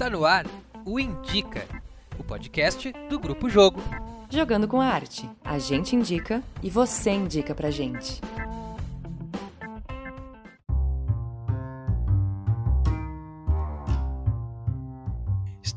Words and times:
Está 0.00 0.08
no 0.08 0.24
ar 0.24 0.46
o 0.86 0.98
Indica, 0.98 1.62
o 2.18 2.24
podcast 2.24 2.90
do 3.10 3.20
Grupo 3.20 3.50
Jogo. 3.50 3.82
Jogando 4.30 4.66
com 4.66 4.80
a 4.80 4.86
arte. 4.86 5.28
A 5.44 5.58
gente 5.58 5.94
indica 5.94 6.42
e 6.62 6.70
você 6.70 7.10
indica 7.10 7.54
pra 7.54 7.70
gente. 7.70 8.18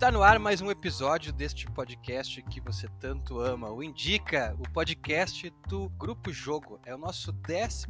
Está 0.04 0.12
no 0.12 0.22
ar 0.22 0.38
mais 0.38 0.60
um 0.60 0.70
episódio 0.70 1.32
deste 1.32 1.66
podcast 1.66 2.42
que 2.42 2.60
você 2.60 2.90
tanto 3.00 3.40
ama, 3.40 3.72
o 3.72 3.82
Indica, 3.82 4.54
o 4.60 4.70
podcast 4.70 5.50
do 5.70 5.88
Grupo 5.92 6.30
Jogo. 6.30 6.78
É 6.86 6.94
o 6.94 6.98
nosso 6.98 7.32
14 7.32 7.88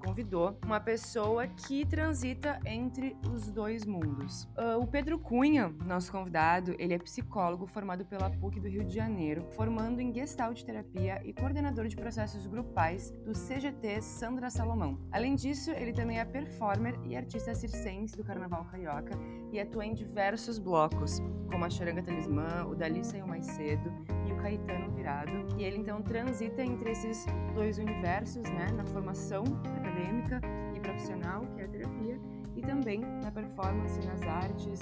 convidou 0.06 0.58
uma 0.64 0.80
pessoa 0.80 1.48
que 1.48 1.86
transita 1.86 2.60
entre 2.66 3.16
os 3.34 3.50
dois 3.50 3.86
mundos. 3.86 4.44
Uh, 4.58 4.80
o 4.80 4.88
Pedro 4.88 5.18
Cunha, 5.18 5.74
nosso 5.86 6.12
convidado, 6.12 6.76
ele 6.78 6.94
é 6.94 7.00
psicólogo 7.00 7.66
formado 7.66 8.06
pela 8.06 8.30
PUC 8.30 8.60
do 8.60 8.68
Rio 8.68 8.84
de 8.84 8.94
Janeiro, 8.94 9.44
formando 9.56 10.00
em 10.00 10.14
Gestalt 10.14 10.62
Terapia 10.64 11.22
e 11.26 11.34
coordenador 11.34 11.88
de 11.88 11.96
processos 11.96 12.46
grupais 12.46 13.12
do 13.26 13.34
CGT 13.34 14.02
Sandra 14.02 14.50
Salomão. 14.50 15.00
Além 15.12 15.36
disso, 15.36 15.72
ele 15.72 15.94
também 15.94 16.20
é 16.20 16.26
performer 16.26 17.00
e 17.04 17.16
artista 17.16 17.56
circense 17.56 18.16
do 18.16 18.24
Carnaval 18.24 18.66
Carioca 18.66 19.18
e 19.52 19.60
atua 19.60 19.86
em 19.86 19.94
diversos 19.94 20.58
blocos, 20.58 21.22
como 21.50 21.66
a 21.66 21.70
Charanga 21.70 22.02
Talismã, 22.02 22.66
o 22.66 22.76
Dali 22.76 23.04
Saiu 23.04 23.28
Mais 23.28 23.46
Cedo 23.46 23.92
e 24.28 24.32
o 24.32 24.36
Caetano 24.38 24.90
Virado. 24.92 25.32
E 25.58 25.64
ele 25.64 25.78
então 25.78 26.02
transita 26.02 26.64
entre 26.64 26.92
esses 26.92 27.26
dois 27.54 27.78
universos, 27.78 28.44
né, 28.44 28.68
na 28.76 28.86
formação 28.86 29.44
acadêmica 29.76 30.40
e 30.76 30.80
profissional, 30.80 31.42
que 31.56 31.62
é 31.62 31.66
a 31.66 31.68
terapia, 31.68 32.20
e 32.56 32.62
também 32.62 33.02
na 33.24 33.32
performance, 33.32 34.00
nas 34.06 34.22
artes, 34.24 34.80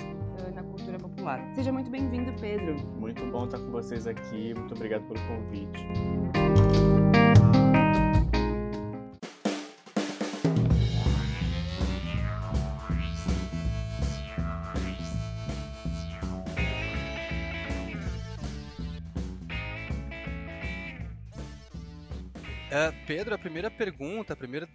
na 0.54 0.64
cultura 0.64 0.98
popular. 0.98 1.40
Seja 1.54 1.72
muito 1.72 1.90
bem-vindo, 1.90 2.32
Pedro. 2.40 2.76
Muito 2.98 3.26
bom 3.32 3.46
estar 3.46 3.60
com 3.60 3.72
vocês 3.72 4.08
aqui. 4.08 4.54
Muito 4.54 4.74
obrigado 4.74 5.04
pelo 5.08 5.20
convite. 5.28 6.99
Uh, 22.80 22.94
Pedro, 23.06 23.36
a 23.36 23.38
primeira 23.38 23.70
pergunta, 23.70 24.32
a 24.32 24.38
primeira, 24.38 24.66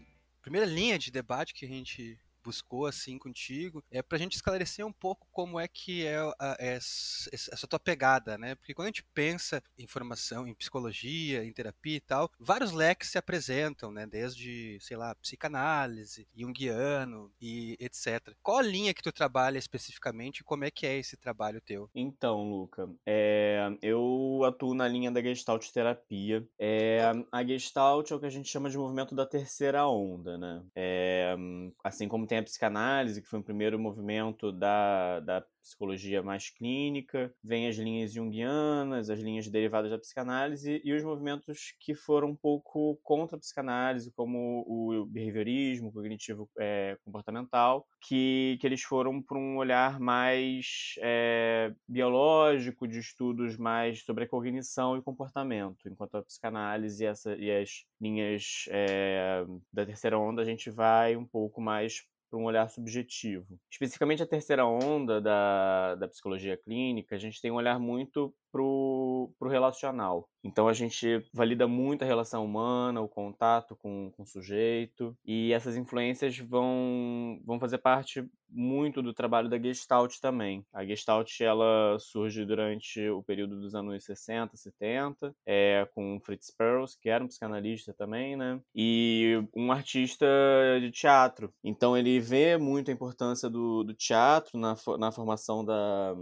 primeira 0.43 0.67
linha 0.67 0.99
de 0.99 1.11
debate 1.11 1.55
que 1.55 1.65
a 1.65 1.69
gente 1.69 2.21
buscou 2.45 2.87
assim 2.87 3.19
contigo 3.19 3.83
é 3.91 4.03
para 4.03 4.17
a 4.17 4.21
gente 4.21 4.35
esclarecer 4.35 4.87
um 4.87 4.93
pouco 4.93 5.27
como 5.33 5.59
é 5.59 5.67
que 5.67 6.07
é 6.07 6.19
a, 6.39 6.57
essa 6.61 7.67
tua 7.67 7.79
pegada, 7.79 8.37
né? 8.37 8.55
Porque 8.55 8.75
quando 8.75 8.87
a 8.87 8.89
gente 8.91 9.05
pensa 9.15 9.63
em 9.79 9.87
formação, 9.87 10.47
em 10.47 10.55
psicologia, 10.55 11.45
em 11.45 11.53
terapia 11.53 11.97
e 11.97 12.01
tal, 12.01 12.31
vários 12.39 12.73
leques 12.73 13.11
se 13.11 13.19
apresentam, 13.19 13.91
né? 13.91 14.07
Desde, 14.07 14.79
sei 14.81 14.97
lá, 14.97 15.15
psicanálise, 15.15 16.27
junguiano 16.37 17.33
e 17.41 17.77
etc. 17.81 18.35
Qual 18.43 18.59
a 18.59 18.63
linha 18.63 18.93
que 18.93 19.03
tu 19.03 19.13
trabalha 19.13 19.59
especificamente 19.59 20.39
e 20.39 20.45
como 20.45 20.65
é 20.65 20.71
que 20.71 20.87
é 20.87 20.99
esse 20.99 21.17
trabalho 21.17 21.61
teu? 21.61 21.89
Então, 21.95 22.43
Luca, 22.49 22.89
é, 23.07 23.59
eu 23.81 24.43
atuo 24.45 24.75
na 24.75 24.87
linha 24.87 25.11
da 25.11 25.23
Gestalt 25.23 25.71
terapia. 25.71 26.47
É, 26.59 27.01
a 27.33 27.45
Gestalt 27.45 28.11
é 28.11 28.15
o 28.15 28.21
que 28.21 28.27
a 28.27 28.31
gente 28.31 28.49
chama 28.49 28.69
de 28.69 28.77
movimento 28.77 29.15
da 29.15 29.25
terceira 29.25 29.87
onda, 29.87 30.37
né? 30.37 30.63
É, 30.75 31.35
assim 31.83 32.09
como 32.09 32.27
tem 32.27 32.34
tem 32.35 32.39
a 32.39 32.43
psicanálise, 32.43 33.23
que 33.23 33.29
foi 33.29 33.39
o 33.39 33.45
primeiro 33.45 33.79
movimento 33.79 34.51
da, 34.51 35.21
da 35.21 35.45
psicologia 35.63 36.23
mais 36.23 36.51
clínica, 36.51 37.33
vem 37.43 37.69
as 37.69 37.77
linhas 37.77 38.13
junguianas, 38.13 39.09
as 39.09 39.21
linhas 39.21 39.49
derivadas 39.49 39.91
da 39.91 39.99
psicanálise 39.99 40.81
e 40.85 40.93
os 40.93 41.03
movimentos 41.03 41.75
que 41.81 41.95
foram 41.95 42.31
um 42.31 42.37
pouco 42.37 42.99
contra 43.03 43.37
a 43.37 43.41
psicanálise, 43.41 44.13
como 44.13 44.65
o 44.67 45.07
behaviorismo, 45.07 45.93
cognitivo 45.93 46.51
é, 46.59 46.99
comportamental, 47.05 47.87
que, 48.07 48.59
que 48.61 48.67
eles 48.67 48.83
foram 48.83 49.23
para 49.23 49.39
um 49.39 49.57
olhar 49.57 49.99
mais 50.01 50.97
é, 50.99 51.73
biológico, 51.89 52.87
de 52.87 52.99
estudos 52.99 53.57
mais 53.57 54.03
sobre 54.05 54.25
a 54.25 54.29
cognição 54.29 54.99
e 54.99 55.03
comportamento, 55.03 55.89
enquanto 55.89 56.17
a 56.17 56.23
psicanálise 56.23 57.05
e, 57.05 57.07
essa, 57.07 57.37
e 57.37 57.51
as 57.51 57.85
linhas 58.01 58.67
é, 58.69 59.45
da 59.73 59.87
terceira 59.87 60.19
onda 60.19 60.43
a 60.43 60.45
gente 60.45 60.69
vai 60.69 61.17
um 61.17 61.25
pouco 61.25 61.61
mais 61.61 62.03
para 62.35 62.39
um 62.41 62.45
olhar 62.45 62.69
subjetivo. 62.69 63.61
Especificamente 63.71 64.23
a 64.23 64.27
terceira 64.27 64.67
onda 64.67 65.21
da, 65.21 65.95
da 65.95 66.09
psicologia 66.09 66.57
clínica, 66.57 67.15
a 67.15 67.19
gente 67.19 67.41
tem 67.41 67.53
um 67.53 67.55
olhar 67.55 67.79
muito 67.79 68.35
para 68.55 68.63
o 68.63 69.51
relacional. 69.51 70.29
Então 70.45 70.69
a 70.69 70.73
gente 70.73 71.25
valida 71.33 71.67
muito 71.67 72.03
a 72.03 72.07
relação 72.07 72.45
humana, 72.45 73.01
o 73.01 73.09
contato 73.09 73.75
com, 73.75 74.13
com 74.15 74.23
o 74.23 74.27
sujeito, 74.27 75.17
e 75.25 75.53
essas 75.53 75.77
influências 75.77 76.39
vão, 76.39 77.41
vão 77.45 77.59
fazer 77.59 77.79
parte 77.79 78.25
muito 78.49 79.03
do 79.03 79.13
trabalho 79.13 79.49
da 79.49 79.59
Gestalt 79.59 80.19
também. 80.21 80.65
A 80.73 80.85
Gestalt 80.85 81.41
ela 81.41 81.99
surge 81.99 82.45
durante 82.45 83.09
o 83.09 83.23
período 83.23 83.59
dos 83.59 83.75
anos 83.75 84.05
60, 84.05 84.57
70, 84.57 85.35
é, 85.45 85.89
com 85.95 86.21
Fritz 86.21 86.55
Perls, 86.57 86.97
que 87.01 87.09
era 87.09 87.25
um 87.25 87.27
psicanalista 87.27 87.93
também, 87.93 88.37
né? 88.37 88.61
E 88.75 89.43
um 89.57 89.73
artista 89.73 90.27
de 90.81 90.91
teatro. 90.93 91.53
Então 91.65 91.97
ele 91.97 92.21
vê 92.21 92.57
muito 92.57 92.91
a 92.91 92.95
importância 92.95 93.51
do, 93.51 93.83
do 93.83 93.95
teatro 93.95 94.59
na, 94.59 94.77
na 94.99 95.11
formação 95.11 95.65
da, 95.65 96.15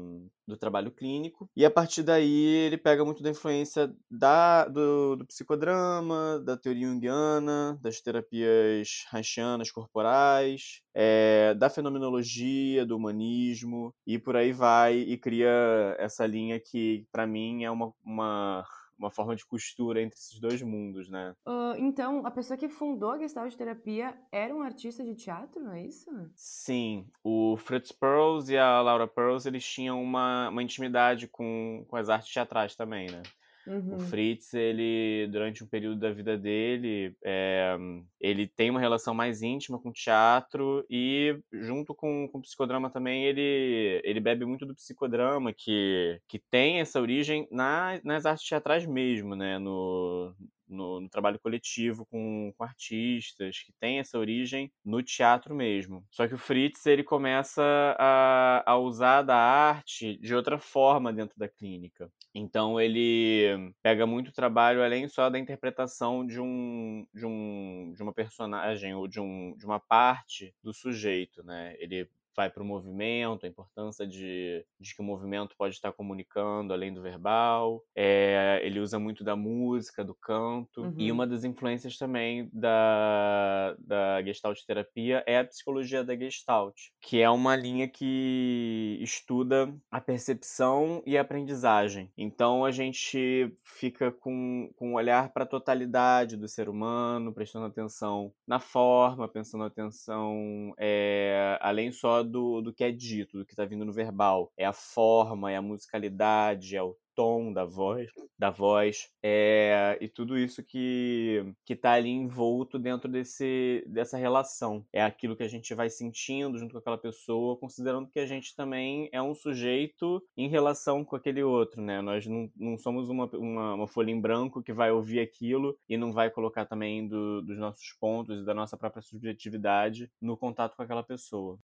do 0.46 0.56
trabalho 0.56 0.90
clínico, 0.90 1.48
e 1.56 1.64
a 1.64 1.70
partir 1.70 2.02
daí 2.02 2.44
ele 2.66 2.76
pega 2.76 3.04
muito 3.04 3.22
da 3.22 3.30
influência 3.30 3.92
da, 4.10 4.66
do, 4.66 5.16
do 5.16 5.26
psicodrama, 5.26 6.40
da 6.44 6.56
teoria 6.56 6.86
junguiana, 6.86 7.78
das 7.80 8.00
terapias 8.00 9.04
haitianas 9.12 9.70
corporais, 9.70 10.80
é, 10.94 11.54
da 11.54 11.70
fenomenologia, 11.70 12.84
do 12.84 12.96
humanismo, 12.96 13.94
e 14.06 14.18
por 14.18 14.36
aí 14.36 14.52
vai, 14.52 14.98
e 14.98 15.16
cria 15.16 15.96
essa 15.98 16.26
linha 16.26 16.60
que, 16.60 17.06
para 17.12 17.26
mim, 17.26 17.64
é 17.64 17.70
uma, 17.70 17.92
uma 18.04 18.64
uma 19.02 19.10
forma 19.10 19.34
de 19.34 19.44
costura 19.44 20.00
entre 20.00 20.18
esses 20.18 20.38
dois 20.38 20.62
mundos, 20.62 21.08
né? 21.08 21.34
Uh, 21.46 21.76
então, 21.78 22.24
a 22.24 22.30
pessoa 22.30 22.56
que 22.56 22.68
fundou 22.68 23.10
a 23.10 23.18
Gestalt 23.18 23.54
Terapia 23.54 24.16
era 24.30 24.54
um 24.54 24.62
artista 24.62 25.04
de 25.04 25.14
teatro, 25.14 25.62
não 25.62 25.72
é 25.72 25.86
isso? 25.86 26.10
Sim. 26.34 27.06
O 27.22 27.56
Fritz 27.56 27.92
Perls 27.92 28.50
e 28.52 28.56
a 28.56 28.80
Laura 28.80 29.08
Perls, 29.08 29.46
eles 29.46 29.64
tinham 29.64 30.02
uma, 30.02 30.48
uma 30.48 30.62
intimidade 30.62 31.26
com, 31.26 31.84
com 31.88 31.96
as 31.96 32.08
artes 32.08 32.32
teatrais 32.32 32.74
também, 32.76 33.10
né? 33.10 33.22
Uhum. 33.66 33.94
O 33.96 34.00
Fritz, 34.00 34.54
ele, 34.54 35.28
durante 35.30 35.62
um 35.62 35.68
período 35.68 36.00
da 36.00 36.10
vida 36.10 36.36
dele, 36.36 37.16
é, 37.24 37.76
ele 38.20 38.48
tem 38.48 38.70
uma 38.70 38.80
relação 38.80 39.14
mais 39.14 39.40
íntima 39.40 39.78
com 39.78 39.90
o 39.90 39.92
teatro 39.92 40.84
e, 40.90 41.38
junto 41.52 41.94
com, 41.94 42.28
com 42.28 42.38
o 42.38 42.42
psicodrama 42.42 42.90
também, 42.90 43.24
ele, 43.24 44.00
ele 44.02 44.20
bebe 44.20 44.44
muito 44.44 44.66
do 44.66 44.74
psicodrama, 44.74 45.52
que, 45.52 46.20
que 46.26 46.40
tem 46.50 46.80
essa 46.80 47.00
origem 47.00 47.46
na, 47.52 48.00
nas 48.02 48.26
artes 48.26 48.48
teatrais 48.48 48.84
mesmo, 48.84 49.36
né? 49.36 49.58
No, 49.60 50.34
no, 50.72 51.00
no 51.00 51.08
trabalho 51.08 51.38
coletivo 51.38 52.06
com, 52.06 52.52
com, 52.56 52.64
artistas, 52.64 53.58
que 53.58 53.72
tem 53.80 53.98
essa 53.98 54.18
origem 54.18 54.72
no 54.84 55.02
teatro 55.02 55.54
mesmo. 55.54 56.04
Só 56.10 56.26
que 56.26 56.34
o 56.34 56.38
Fritz 56.38 56.86
ele 56.86 57.04
começa 57.04 57.62
a, 57.98 58.62
a 58.66 58.76
usar 58.78 59.22
da 59.22 59.36
arte 59.36 60.16
de 60.18 60.34
outra 60.34 60.58
forma 60.58 61.12
dentro 61.12 61.38
da 61.38 61.48
clínica. 61.48 62.10
Então 62.34 62.80
ele 62.80 63.72
pega 63.82 64.06
muito 64.06 64.32
trabalho 64.32 64.82
além 64.82 65.06
só 65.08 65.28
da 65.28 65.38
interpretação 65.38 66.26
de 66.26 66.40
um 66.40 67.06
de, 67.12 67.26
um, 67.26 67.92
de 67.94 68.02
uma 68.02 68.12
personagem 68.12 68.94
ou 68.94 69.06
de, 69.06 69.20
um, 69.20 69.54
de 69.56 69.66
uma 69.66 69.78
parte 69.78 70.54
do 70.62 70.72
sujeito, 70.72 71.42
né? 71.42 71.74
Ele 71.78 72.08
vai 72.36 72.50
para 72.50 72.62
o 72.62 72.66
movimento, 72.66 73.44
a 73.44 73.48
importância 73.48 74.06
de, 74.06 74.64
de 74.80 74.94
que 74.94 75.02
o 75.02 75.04
movimento 75.04 75.54
pode 75.56 75.74
estar 75.74 75.92
comunicando 75.92 76.72
além 76.72 76.92
do 76.92 77.02
verbal. 77.02 77.82
É, 77.96 78.60
ele 78.62 78.80
usa 78.80 78.98
muito 78.98 79.22
da 79.24 79.36
música, 79.36 80.04
do 80.04 80.14
canto. 80.14 80.82
Uhum. 80.82 80.94
E 80.96 81.12
uma 81.12 81.26
das 81.26 81.44
influências 81.44 81.96
também 81.96 82.48
da, 82.52 83.76
da 83.78 84.22
Gestalt 84.22 84.58
terapia 84.66 85.22
é 85.26 85.38
a 85.38 85.44
psicologia 85.44 86.04
da 86.04 86.16
Gestalt, 86.16 86.74
que 87.00 87.20
é 87.20 87.28
uma 87.28 87.56
linha 87.56 87.88
que 87.88 88.98
estuda 89.00 89.74
a 89.90 90.00
percepção 90.00 91.02
e 91.06 91.16
a 91.16 91.22
aprendizagem. 91.22 92.10
Então 92.16 92.64
a 92.64 92.70
gente 92.70 93.54
fica 93.64 94.10
com, 94.10 94.70
com 94.76 94.90
um 94.90 94.94
olhar 94.94 95.32
para 95.32 95.44
a 95.44 95.46
totalidade 95.48 96.36
do 96.36 96.48
ser 96.48 96.68
humano, 96.68 97.32
prestando 97.32 97.66
atenção 97.66 98.32
na 98.46 98.58
forma, 98.58 99.28
prestando 99.28 99.64
atenção 99.64 100.74
é, 100.78 101.58
além 101.60 101.92
só 101.92 102.21
do, 102.22 102.60
do 102.60 102.72
que 102.72 102.84
é 102.84 102.90
dito, 102.90 103.38
do 103.38 103.44
que 103.44 103.52
está 103.52 103.64
vindo 103.64 103.84
no 103.84 103.92
verbal. 103.92 104.52
É 104.56 104.64
a 104.64 104.72
forma, 104.72 105.50
é 105.50 105.56
a 105.56 105.62
musicalidade, 105.62 106.76
é 106.76 106.82
o 106.82 106.96
tom 107.14 107.52
da 107.52 107.64
voz, 107.64 108.10
da 108.38 108.50
voz 108.50 109.08
é, 109.22 109.98
e 110.00 110.08
tudo 110.08 110.38
isso 110.38 110.62
que 110.62 111.44
que 111.64 111.74
está 111.74 111.92
ali 111.92 112.10
envolto 112.10 112.78
dentro 112.78 113.10
desse 113.10 113.84
dessa 113.86 114.16
relação 114.16 114.84
é 114.92 115.02
aquilo 115.02 115.36
que 115.36 115.42
a 115.42 115.48
gente 115.48 115.74
vai 115.74 115.88
sentindo 115.90 116.58
junto 116.58 116.72
com 116.72 116.78
aquela 116.78 116.98
pessoa, 116.98 117.58
considerando 117.58 118.08
que 118.08 118.18
a 118.18 118.26
gente 118.26 118.54
também 118.56 119.08
é 119.12 119.22
um 119.22 119.34
sujeito 119.34 120.22
em 120.36 120.48
relação 120.48 121.04
com 121.04 121.16
aquele 121.16 121.42
outro, 121.42 121.80
né? 121.80 122.00
Nós 122.00 122.26
não, 122.26 122.50
não 122.56 122.76
somos 122.76 123.08
uma, 123.08 123.26
uma, 123.36 123.74
uma 123.74 123.88
folha 123.88 124.10
em 124.10 124.20
branco 124.20 124.62
que 124.62 124.72
vai 124.72 124.90
ouvir 124.90 125.20
aquilo 125.20 125.76
e 125.88 125.96
não 125.96 126.12
vai 126.12 126.30
colocar 126.30 126.64
também 126.66 127.06
do, 127.06 127.42
dos 127.42 127.58
nossos 127.58 127.96
pontos 128.00 128.40
e 128.40 128.44
da 128.44 128.54
nossa 128.54 128.76
própria 128.76 129.02
subjetividade 129.02 130.10
no 130.20 130.36
contato 130.36 130.76
com 130.76 130.82
aquela 130.82 131.02
pessoa. 131.02 131.58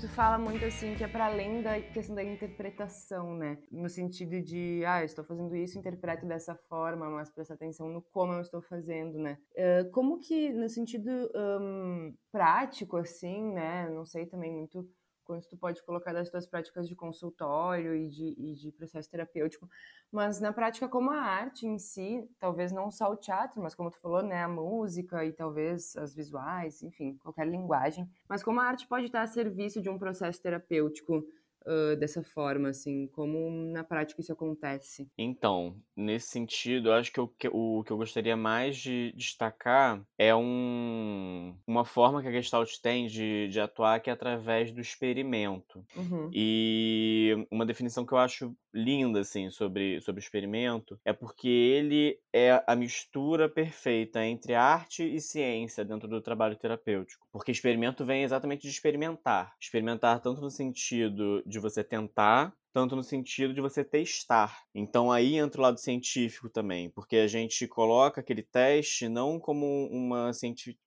Tu 0.00 0.08
fala 0.08 0.38
muito 0.38 0.64
assim 0.64 0.94
que 0.94 1.04
é 1.04 1.08
para 1.08 1.26
além 1.26 1.60
da 1.60 1.78
questão 1.80 2.14
da 2.14 2.24
interpretação, 2.24 3.36
né? 3.36 3.58
No 3.70 3.90
sentido 3.90 4.40
de, 4.40 4.82
ah, 4.86 5.04
estou 5.04 5.22
fazendo 5.22 5.54
isso, 5.54 5.78
interpreto 5.78 6.24
dessa 6.26 6.54
forma, 6.54 7.10
mas 7.10 7.30
presta 7.30 7.52
atenção 7.54 7.88
no 7.88 8.00
como 8.00 8.32
eu 8.32 8.40
estou 8.40 8.62
fazendo, 8.62 9.18
né? 9.18 9.38
Uh, 9.52 9.90
como 9.90 10.18
que, 10.18 10.50
no 10.50 10.68
sentido 10.68 11.10
um, 11.34 12.14
prático, 12.32 12.96
assim, 12.96 13.52
né? 13.52 13.88
Não 13.90 14.06
sei 14.06 14.26
também 14.26 14.50
muito 14.50 14.88
quanto 15.24 15.48
tu 15.48 15.56
pode 15.56 15.82
colocar 15.82 16.12
das 16.12 16.30
tuas 16.30 16.46
práticas 16.46 16.88
de 16.88 16.94
consultório 16.94 17.94
e 17.94 18.08
de, 18.08 18.34
e 18.36 18.54
de 18.54 18.72
processo 18.72 19.10
terapêutico, 19.10 19.68
mas 20.10 20.40
na 20.40 20.52
prática 20.52 20.88
como 20.88 21.10
a 21.10 21.20
arte 21.20 21.66
em 21.66 21.78
si, 21.78 22.28
talvez 22.38 22.72
não 22.72 22.90
só 22.90 23.10
o 23.10 23.16
teatro, 23.16 23.62
mas 23.62 23.74
como 23.74 23.90
tu 23.90 24.00
falou, 24.00 24.22
né, 24.22 24.42
a 24.42 24.48
música 24.48 25.24
e 25.24 25.32
talvez 25.32 25.96
as 25.96 26.14
visuais, 26.14 26.82
enfim, 26.82 27.16
qualquer 27.18 27.46
linguagem, 27.46 28.08
mas 28.28 28.42
como 28.42 28.60
a 28.60 28.64
arte 28.64 28.86
pode 28.86 29.06
estar 29.06 29.22
a 29.22 29.26
serviço 29.26 29.80
de 29.80 29.88
um 29.88 29.98
processo 29.98 30.40
terapêutico 30.40 31.24
uh, 31.66 31.96
dessa 31.96 32.22
forma, 32.22 32.68
assim? 32.68 33.06
Como 33.08 33.50
na 33.72 33.84
prática 33.84 34.20
isso 34.20 34.32
acontece? 34.32 35.08
Então, 35.16 35.76
nesse 35.96 36.28
sentido, 36.28 36.88
eu 36.88 36.94
acho 36.94 37.12
que 37.12 37.20
o 37.20 37.28
que, 37.28 37.48
o 37.52 37.82
que 37.84 37.92
eu 37.92 37.96
gostaria 37.96 38.36
mais 38.36 38.76
de 38.76 39.12
destacar 39.16 40.02
é 40.18 40.34
um, 40.34 41.56
uma 41.66 41.84
forma 41.84 42.22
que 42.22 42.28
a 42.28 42.32
Gestalt 42.32 42.78
tem 42.80 43.06
de, 43.06 43.48
de 43.48 43.60
atuar 43.60 44.00
que 44.00 44.10
é 44.10 44.12
através 44.12 44.72
do 44.72 44.80
experimento. 44.80 45.84
Uhum. 45.96 46.30
E 46.32 47.46
uma 47.50 47.66
definição 47.66 48.04
que 48.06 48.12
eu 48.12 48.18
acho 48.18 48.54
linda, 48.74 49.20
assim, 49.20 49.50
sobre, 49.50 50.00
sobre 50.00 50.20
o 50.20 50.24
experimento 50.24 50.98
é 51.04 51.12
porque 51.12 51.48
ele 51.48 52.18
é 52.32 52.62
a 52.66 52.74
mistura 52.74 53.48
perfeita 53.48 54.24
entre 54.24 54.54
arte 54.54 55.02
e 55.02 55.20
ciência 55.20 55.84
dentro 55.84 56.08
do 56.08 56.22
trabalho 56.22 56.56
terapêutico. 56.56 57.26
Porque 57.30 57.52
experimento 57.52 58.04
vem 58.04 58.22
exatamente 58.22 58.62
de 58.62 58.68
experimentar. 58.68 59.54
Experimentar 59.60 60.20
tanto 60.20 60.40
no 60.40 60.50
sentido 60.50 61.42
de 61.52 61.60
você 61.60 61.84
tentar, 61.84 62.52
tanto 62.72 62.96
no 62.96 63.02
sentido 63.02 63.52
de 63.54 63.60
você 63.60 63.84
testar. 63.84 64.62
Então 64.74 65.12
aí 65.12 65.36
entra 65.36 65.60
o 65.60 65.62
lado 65.62 65.78
científico 65.78 66.48
também, 66.48 66.90
porque 66.90 67.16
a 67.16 67.26
gente 67.26 67.68
coloca 67.68 68.20
aquele 68.20 68.42
teste 68.42 69.08
não 69.08 69.38
como 69.38 69.86
uma 69.90 70.32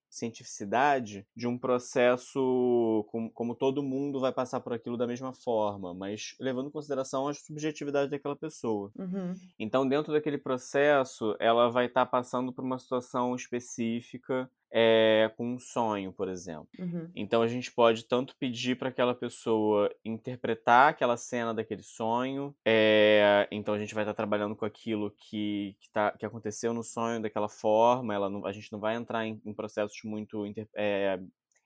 cientificidade 0.10 1.28
de 1.36 1.48
um 1.48 1.58
processo 1.58 3.06
como, 3.10 3.30
como, 3.32 3.56
todo 3.56 3.84
mundo 3.84 4.20
vai 4.20 4.32
passar 4.32 4.62
por 4.62 4.74
aquilo 4.74 4.98
da 4.98 5.06
mesma 5.06 5.34
forma, 5.34 5.94
mas 5.94 6.36
levando 6.40 6.70
em 6.70 6.72
consideração 6.72 7.28
a 7.28 7.34
subjetividade 7.34 8.10
daquela 8.10 8.36
pessoa. 8.36 8.92
Uhum. 8.98 9.34
Então, 9.60 9.88
dentro 9.88 10.14
daquele 10.14 10.38
processo, 10.38 11.36
ela 11.40 11.70
vai 11.70 11.86
estar 11.86 12.06
tá 12.06 12.12
passando 12.12 12.54
por 12.54 12.64
uma 12.64 12.80
situação 12.80 13.36
específica 13.36 14.50
é, 14.72 15.32
com 15.38 15.54
um 15.54 15.60
sonho, 15.60 16.12
por 16.12 16.28
exemplo. 16.28 16.68
Uhum. 16.78 17.10
Então 17.16 17.42
a 17.42 17.48
gente 17.48 17.72
pode 17.72 18.04
tanto 18.06 18.36
pedir 18.38 18.78
para 18.78 18.90
aquela 18.90 19.16
pessoa 19.16 19.94
interpretar 20.04 20.90
aquela 20.90 21.18
cena 21.18 21.54
daquele 21.54 21.84
sonho, 21.84 22.56
é, 22.66 23.48
então 23.52 23.74
a 23.74 23.80
gente 23.80 23.94
vai 23.94 24.04
estar 24.04 24.14
tá 24.14 24.18
trabalhando 24.18 24.56
com 24.56 24.66
aquilo 24.66 25.12
que, 25.12 25.76
que, 25.80 25.90
tá, 25.92 26.12
que 26.12 26.26
aconteceu 26.26 26.74
no 26.74 26.84
sonho 26.84 27.22
daquela 27.22 27.50
forma, 27.50 28.30
não, 28.30 28.46
a 28.46 28.52
gente 28.52 28.72
não 28.72 28.80
vai 28.80 28.96
entrar 28.96 29.26
em, 29.26 29.42
em 29.46 29.54
processos 29.54 29.98
muito 30.04 30.46
inter, 30.46 30.68
é, 30.76 31.20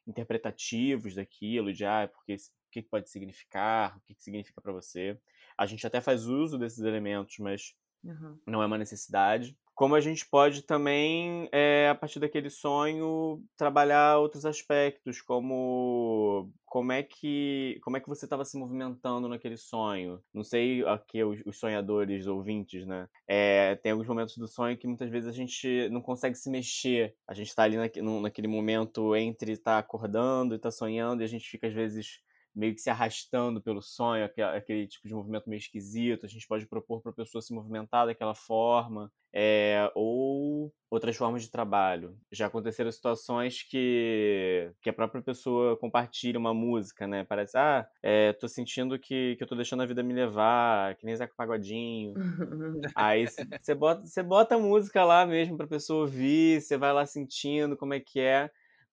interpretativos 0.07 1.15
daquilo, 1.15 1.73
de 1.73 1.85
ah, 1.85 2.09
porque, 2.13 2.35
o 2.35 2.71
que 2.71 2.81
pode 2.81 3.09
significar, 3.09 3.97
o 3.97 4.01
que 4.01 4.15
significa 4.21 4.61
para 4.61 4.73
você. 4.73 5.19
A 5.57 5.65
gente 5.65 5.85
até 5.85 5.99
faz 5.99 6.25
uso 6.25 6.57
desses 6.57 6.79
elementos, 6.79 7.37
mas 7.39 7.73
uhum. 8.03 8.39
não 8.45 8.61
é 8.61 8.65
uma 8.65 8.77
necessidade 8.77 9.57
como 9.79 9.95
a 9.95 10.01
gente 10.01 10.25
pode 10.25 10.63
também, 10.63 11.47
é, 11.53 11.87
a 11.87 11.95
partir 11.95 12.19
daquele 12.19 12.49
sonho, 12.49 13.41
trabalhar 13.55 14.17
outros 14.17 14.45
aspectos, 14.45 15.21
como 15.21 16.51
como 16.65 16.91
é 16.91 17.01
que 17.01 17.79
como 17.81 17.95
é 17.95 18.01
que 18.01 18.09
você 18.09 18.25
estava 18.25 18.43
se 18.43 18.57
movimentando 18.57 19.29
naquele 19.29 19.55
sonho. 19.55 20.21
Não 20.33 20.43
sei 20.43 20.85
aqui 20.85 21.23
os, 21.23 21.41
os 21.45 21.57
sonhadores 21.57 22.27
ouvintes, 22.27 22.85
né? 22.85 23.07
É, 23.25 23.77
tem 23.77 23.93
alguns 23.93 24.07
momentos 24.07 24.35
do 24.35 24.49
sonho 24.49 24.77
que 24.77 24.85
muitas 24.85 25.09
vezes 25.09 25.29
a 25.29 25.31
gente 25.31 25.87
não 25.87 26.01
consegue 26.01 26.35
se 26.35 26.49
mexer. 26.49 27.15
A 27.25 27.33
gente 27.33 27.47
está 27.47 27.63
ali 27.63 27.77
naquele 28.21 28.49
momento 28.49 29.15
entre 29.15 29.53
estar 29.53 29.75
tá 29.75 29.77
acordando 29.77 30.55
e 30.55 30.57
estar 30.57 30.71
tá 30.71 30.75
sonhando 30.75 31.21
e 31.21 31.23
a 31.23 31.29
gente 31.29 31.49
fica 31.49 31.67
às 31.67 31.73
vezes 31.73 32.19
meio 32.59 32.75
que 32.75 32.81
se 32.81 32.89
arrastando 32.89 33.61
pelo 33.61 33.81
sonho, 33.81 34.25
aquele, 34.25 34.47
aquele 34.49 34.87
tipo 34.87 35.07
de 35.07 35.13
movimento 35.13 35.49
meio 35.49 35.59
esquisito. 35.59 36.25
A 36.25 36.29
gente 36.29 36.45
pode 36.45 36.67
propor 36.67 37.01
para 37.01 37.11
a 37.11 37.15
pessoa 37.15 37.41
se 37.41 37.53
movimentar 37.53 38.05
daquela 38.05 38.35
forma, 38.35 39.09
é, 39.33 39.89
ou 39.95 40.73
outras 40.89 41.15
formas 41.15 41.43
de 41.43 41.49
trabalho. 41.49 42.17
Já 42.31 42.47
aconteceram 42.47 42.91
situações 42.91 43.63
que, 43.63 44.71
que 44.81 44.89
a 44.89 44.93
própria 44.93 45.21
pessoa 45.21 45.77
compartilha 45.77 46.37
uma 46.37 46.53
música, 46.53 47.07
né? 47.07 47.23
Parece, 47.23 47.57
ah, 47.57 47.87
é, 48.03 48.33
tô 48.33 48.47
sentindo 48.47 48.99
que, 48.99 49.37
que 49.37 49.43
eu 49.43 49.47
tô 49.47 49.55
deixando 49.55 49.83
a 49.83 49.85
vida 49.85 50.03
me 50.03 50.13
levar, 50.13 50.95
que 50.95 51.05
nem 51.05 51.15
Zeca 51.15 51.33
Pagodinho. 51.37 52.13
Aí 52.93 53.25
você 53.61 53.73
bota, 53.73 54.23
bota 54.23 54.55
a 54.55 54.59
música 54.59 55.05
lá 55.05 55.25
mesmo 55.25 55.55
pra 55.55 55.67
pessoa 55.67 56.01
ouvir, 56.01 56.61
você 56.61 56.77
vai 56.77 56.91
lá 56.91 57.05
sentindo 57.05 57.77
como 57.77 57.93
é 57.93 57.99
que 58.01 58.19
é 58.19 58.49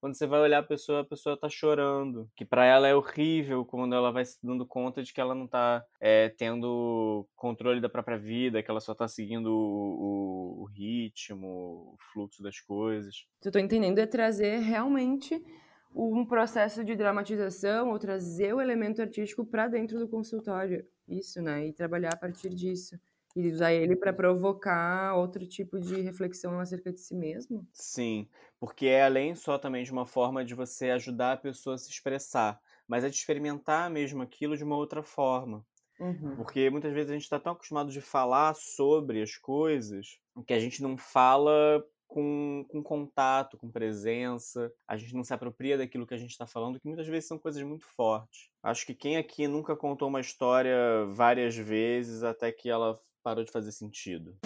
quando 0.06 0.14
você 0.14 0.26
vai 0.26 0.38
olhar 0.38 0.60
a 0.60 0.62
pessoa, 0.62 1.00
a 1.00 1.04
pessoa 1.04 1.36
tá 1.36 1.48
chorando. 1.48 2.30
Que 2.36 2.44
para 2.44 2.64
ela 2.64 2.86
é 2.86 2.94
horrível 2.94 3.64
quando 3.64 3.92
ela 3.92 4.12
vai 4.12 4.24
se 4.24 4.38
dando 4.40 4.64
conta 4.64 5.02
de 5.02 5.12
que 5.12 5.20
ela 5.20 5.34
não 5.34 5.48
tá 5.48 5.84
é, 6.00 6.28
tendo 6.28 7.26
controle 7.34 7.80
da 7.80 7.88
própria 7.88 8.16
vida, 8.16 8.62
que 8.62 8.70
ela 8.70 8.78
só 8.78 8.94
tá 8.94 9.08
seguindo 9.08 9.48
o, 9.48 10.62
o, 10.62 10.64
ritmo, 10.66 11.48
o 11.48 11.96
fluxo 12.12 12.40
das 12.40 12.60
coisas. 12.60 13.26
O 13.38 13.42
que 13.42 13.48
eu 13.48 13.52
tô 13.52 13.58
entendendo 13.58 13.98
é 13.98 14.06
trazer 14.06 14.58
realmente 14.60 15.44
um 15.92 16.24
processo 16.24 16.84
de 16.84 16.94
dramatização 16.94 17.90
ou 17.90 17.98
trazer 17.98 18.54
o 18.54 18.60
elemento 18.60 19.02
artístico 19.02 19.44
para 19.44 19.66
dentro 19.66 19.98
do 19.98 20.06
consultório. 20.06 20.86
Isso, 21.08 21.42
né? 21.42 21.66
E 21.66 21.72
trabalhar 21.72 22.12
a 22.12 22.16
partir 22.16 22.50
disso 22.50 22.96
e 23.36 23.50
usar 23.50 23.72
ele 23.72 23.94
para 23.94 24.14
provocar 24.14 25.14
outro 25.14 25.46
tipo 25.46 25.78
de 25.78 26.00
reflexão 26.00 26.58
acerca 26.58 26.90
de 26.90 26.98
si 26.98 27.14
mesmo? 27.14 27.68
Sim, 27.70 28.26
porque 28.58 28.86
é 28.86 29.04
além 29.04 29.34
só 29.34 29.58
também 29.58 29.84
de 29.84 29.92
uma 29.92 30.06
forma 30.06 30.42
de 30.42 30.54
você 30.54 30.88
ajudar 30.90 31.34
a 31.34 31.36
pessoa 31.36 31.74
a 31.74 31.78
se 31.78 31.90
expressar, 31.90 32.58
mas 32.88 33.04
é 33.04 33.10
de 33.10 33.16
experimentar 33.16 33.90
mesmo 33.90 34.22
aquilo 34.22 34.56
de 34.56 34.64
uma 34.64 34.76
outra 34.76 35.02
forma. 35.02 35.62
Uhum. 36.00 36.36
Porque 36.36 36.70
muitas 36.70 36.92
vezes 36.92 37.10
a 37.10 37.14
gente 37.14 37.24
está 37.24 37.38
tão 37.38 37.52
acostumado 37.52 37.90
de 37.90 38.00
falar 38.00 38.54
sobre 38.54 39.20
as 39.20 39.36
coisas 39.36 40.18
que 40.46 40.54
a 40.54 40.60
gente 40.60 40.82
não 40.82 40.96
fala 40.96 41.84
com, 42.06 42.64
com 42.68 42.82
contato, 42.82 43.56
com 43.56 43.70
presença. 43.70 44.72
A 44.86 44.96
gente 44.96 45.14
não 45.14 45.24
se 45.24 45.34
apropria 45.34 45.76
daquilo 45.76 46.06
que 46.06 46.14
a 46.14 46.18
gente 46.18 46.30
está 46.30 46.46
falando, 46.46 46.78
que 46.78 46.86
muitas 46.86 47.06
vezes 47.06 47.28
são 47.28 47.38
coisas 47.38 47.62
muito 47.62 47.84
fortes. 47.84 48.48
Acho 48.62 48.86
que 48.86 48.94
quem 48.94 49.16
aqui 49.16 49.48
nunca 49.48 49.76
contou 49.76 50.08
uma 50.08 50.20
história 50.20 51.06
várias 51.12 51.56
vezes 51.56 52.22
até 52.22 52.52
que 52.52 52.68
ela 52.68 52.98
parou 53.26 53.42
de 53.42 53.50
fazer 53.50 53.72
sentido. 53.72 54.38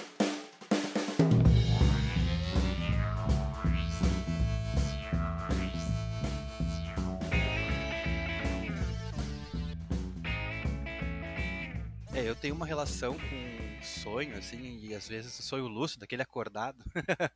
É, 12.15 12.27
eu 12.27 12.35
tenho 12.35 12.55
uma 12.55 12.65
relação 12.65 13.19
com 13.19 13.83
sonho, 13.83 14.35
assim, 14.39 14.79
e 14.79 14.95
às 14.95 15.07
vezes 15.07 15.31
sonho 15.35 15.69
lúcido, 15.69 16.05
aquele 16.05 16.23
acordado, 16.23 16.83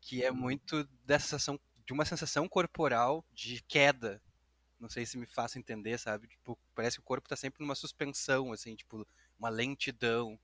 que 0.00 0.24
é 0.24 0.30
muito 0.30 0.88
dessa 1.04 1.26
sensação, 1.26 1.60
de 1.84 1.92
uma 1.92 2.06
sensação 2.06 2.48
corporal 2.48 3.22
de 3.30 3.60
queda. 3.68 4.22
Não 4.80 4.88
sei 4.88 5.04
se 5.04 5.18
me 5.18 5.26
faço 5.26 5.58
entender, 5.58 5.98
sabe? 5.98 6.28
Tipo, 6.28 6.58
parece 6.74 6.96
que 6.96 7.02
o 7.02 7.04
corpo 7.04 7.28
tá 7.28 7.36
sempre 7.36 7.60
numa 7.60 7.74
suspensão, 7.74 8.54
assim, 8.54 8.74
tipo, 8.74 9.06
uma 9.38 9.50
lentidão. 9.50 10.40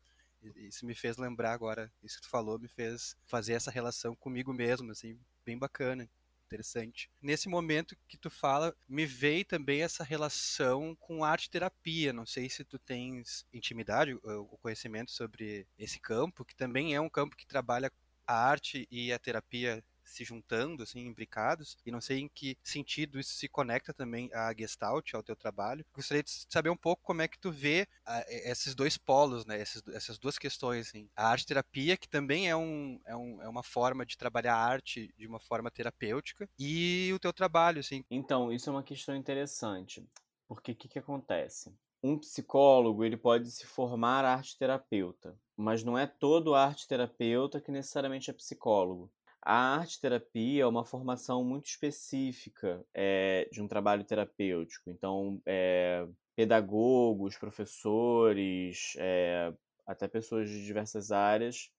Isso 0.56 0.86
me 0.86 0.94
fez 0.94 1.16
lembrar 1.16 1.52
agora, 1.52 1.92
isso 2.02 2.16
que 2.16 2.22
tu 2.22 2.30
falou 2.30 2.58
me 2.58 2.68
fez 2.68 3.16
fazer 3.26 3.54
essa 3.54 3.70
relação 3.70 4.14
comigo 4.14 4.52
mesmo, 4.52 4.90
assim, 4.92 5.18
bem 5.44 5.58
bacana 5.58 6.08
interessante. 6.48 7.10
Nesse 7.20 7.48
momento 7.48 7.96
que 8.08 8.16
tu 8.16 8.30
fala, 8.30 8.74
me 8.88 9.04
veio 9.04 9.44
também 9.44 9.82
essa 9.82 10.02
relação 10.02 10.96
com 10.96 11.22
arte 11.22 11.50
terapia. 11.50 12.12
Não 12.12 12.24
sei 12.24 12.48
se 12.48 12.64
tu 12.64 12.78
tens 12.78 13.44
intimidade 13.52 14.18
ou 14.22 14.58
conhecimento 14.58 15.10
sobre 15.10 15.66
esse 15.78 16.00
campo, 16.00 16.44
que 16.44 16.56
também 16.56 16.94
é 16.94 17.00
um 17.00 17.10
campo 17.10 17.36
que 17.36 17.46
trabalha 17.46 17.92
a 18.26 18.34
arte 18.34 18.88
e 18.90 19.12
a 19.12 19.18
terapia 19.18 19.84
se 20.08 20.24
juntando, 20.24 20.82
assim, 20.82 21.00
imbricados, 21.00 21.76
e 21.84 21.90
não 21.90 22.00
sei 22.00 22.20
em 22.20 22.28
que 22.28 22.56
sentido 22.62 23.18
isso 23.18 23.34
se 23.34 23.48
conecta 23.48 23.92
também 23.92 24.30
à 24.32 24.52
Gestalt, 24.56 25.14
ao 25.14 25.22
teu 25.22 25.36
trabalho. 25.36 25.84
Gostaria 25.94 26.22
de 26.22 26.30
saber 26.48 26.70
um 26.70 26.76
pouco 26.76 27.02
como 27.02 27.22
é 27.22 27.28
que 27.28 27.38
tu 27.38 27.50
vê 27.50 27.86
a, 28.04 28.24
esses 28.28 28.74
dois 28.74 28.96
polos, 28.96 29.44
né, 29.44 29.60
essas, 29.60 29.86
essas 29.88 30.18
duas 30.18 30.38
questões, 30.38 30.88
assim. 30.88 31.08
A 31.16 31.28
arte-terapia, 31.28 31.96
que 31.96 32.08
também 32.08 32.48
é, 32.48 32.56
um, 32.56 33.00
é, 33.04 33.16
um, 33.16 33.42
é 33.42 33.48
uma 33.48 33.62
forma 33.62 34.04
de 34.04 34.16
trabalhar 34.16 34.54
a 34.54 34.64
arte 34.64 35.12
de 35.16 35.26
uma 35.26 35.40
forma 35.40 35.70
terapêutica, 35.70 36.48
e 36.58 37.10
o 37.14 37.18
teu 37.18 37.32
trabalho, 37.32 37.80
assim. 37.80 38.04
Então, 38.10 38.52
isso 38.52 38.70
é 38.70 38.72
uma 38.72 38.82
questão 38.82 39.14
interessante, 39.14 40.06
porque 40.46 40.72
o 40.72 40.76
que, 40.76 40.88
que 40.88 40.98
acontece? 40.98 41.72
um 42.02 42.18
psicólogo 42.18 43.04
ele 43.04 43.16
pode 43.16 43.50
se 43.50 43.66
formar 43.66 44.24
arte 44.24 44.56
terapeuta, 44.56 45.36
mas 45.56 45.82
não 45.82 45.98
é 45.98 46.06
todo 46.06 46.54
arte 46.54 46.86
terapeuta 46.86 47.60
que 47.60 47.70
necessariamente 47.70 48.30
é 48.30 48.32
psicólogo. 48.32 49.10
A 49.50 49.76
arte-terapia 49.78 50.64
é 50.64 50.66
uma 50.66 50.84
formação 50.84 51.42
muito 51.42 51.68
específica 51.68 52.84
é, 52.92 53.48
de 53.50 53.62
um 53.62 53.66
trabalho 53.66 54.04
terapêutico. 54.04 54.90
Então, 54.90 55.40
é, 55.46 56.06
pedagogos, 56.36 57.34
professores, 57.38 58.92
é, 58.98 59.50
até 59.86 60.06
pessoas 60.06 60.50
de 60.50 60.66
diversas 60.66 61.10
áreas, 61.10 61.72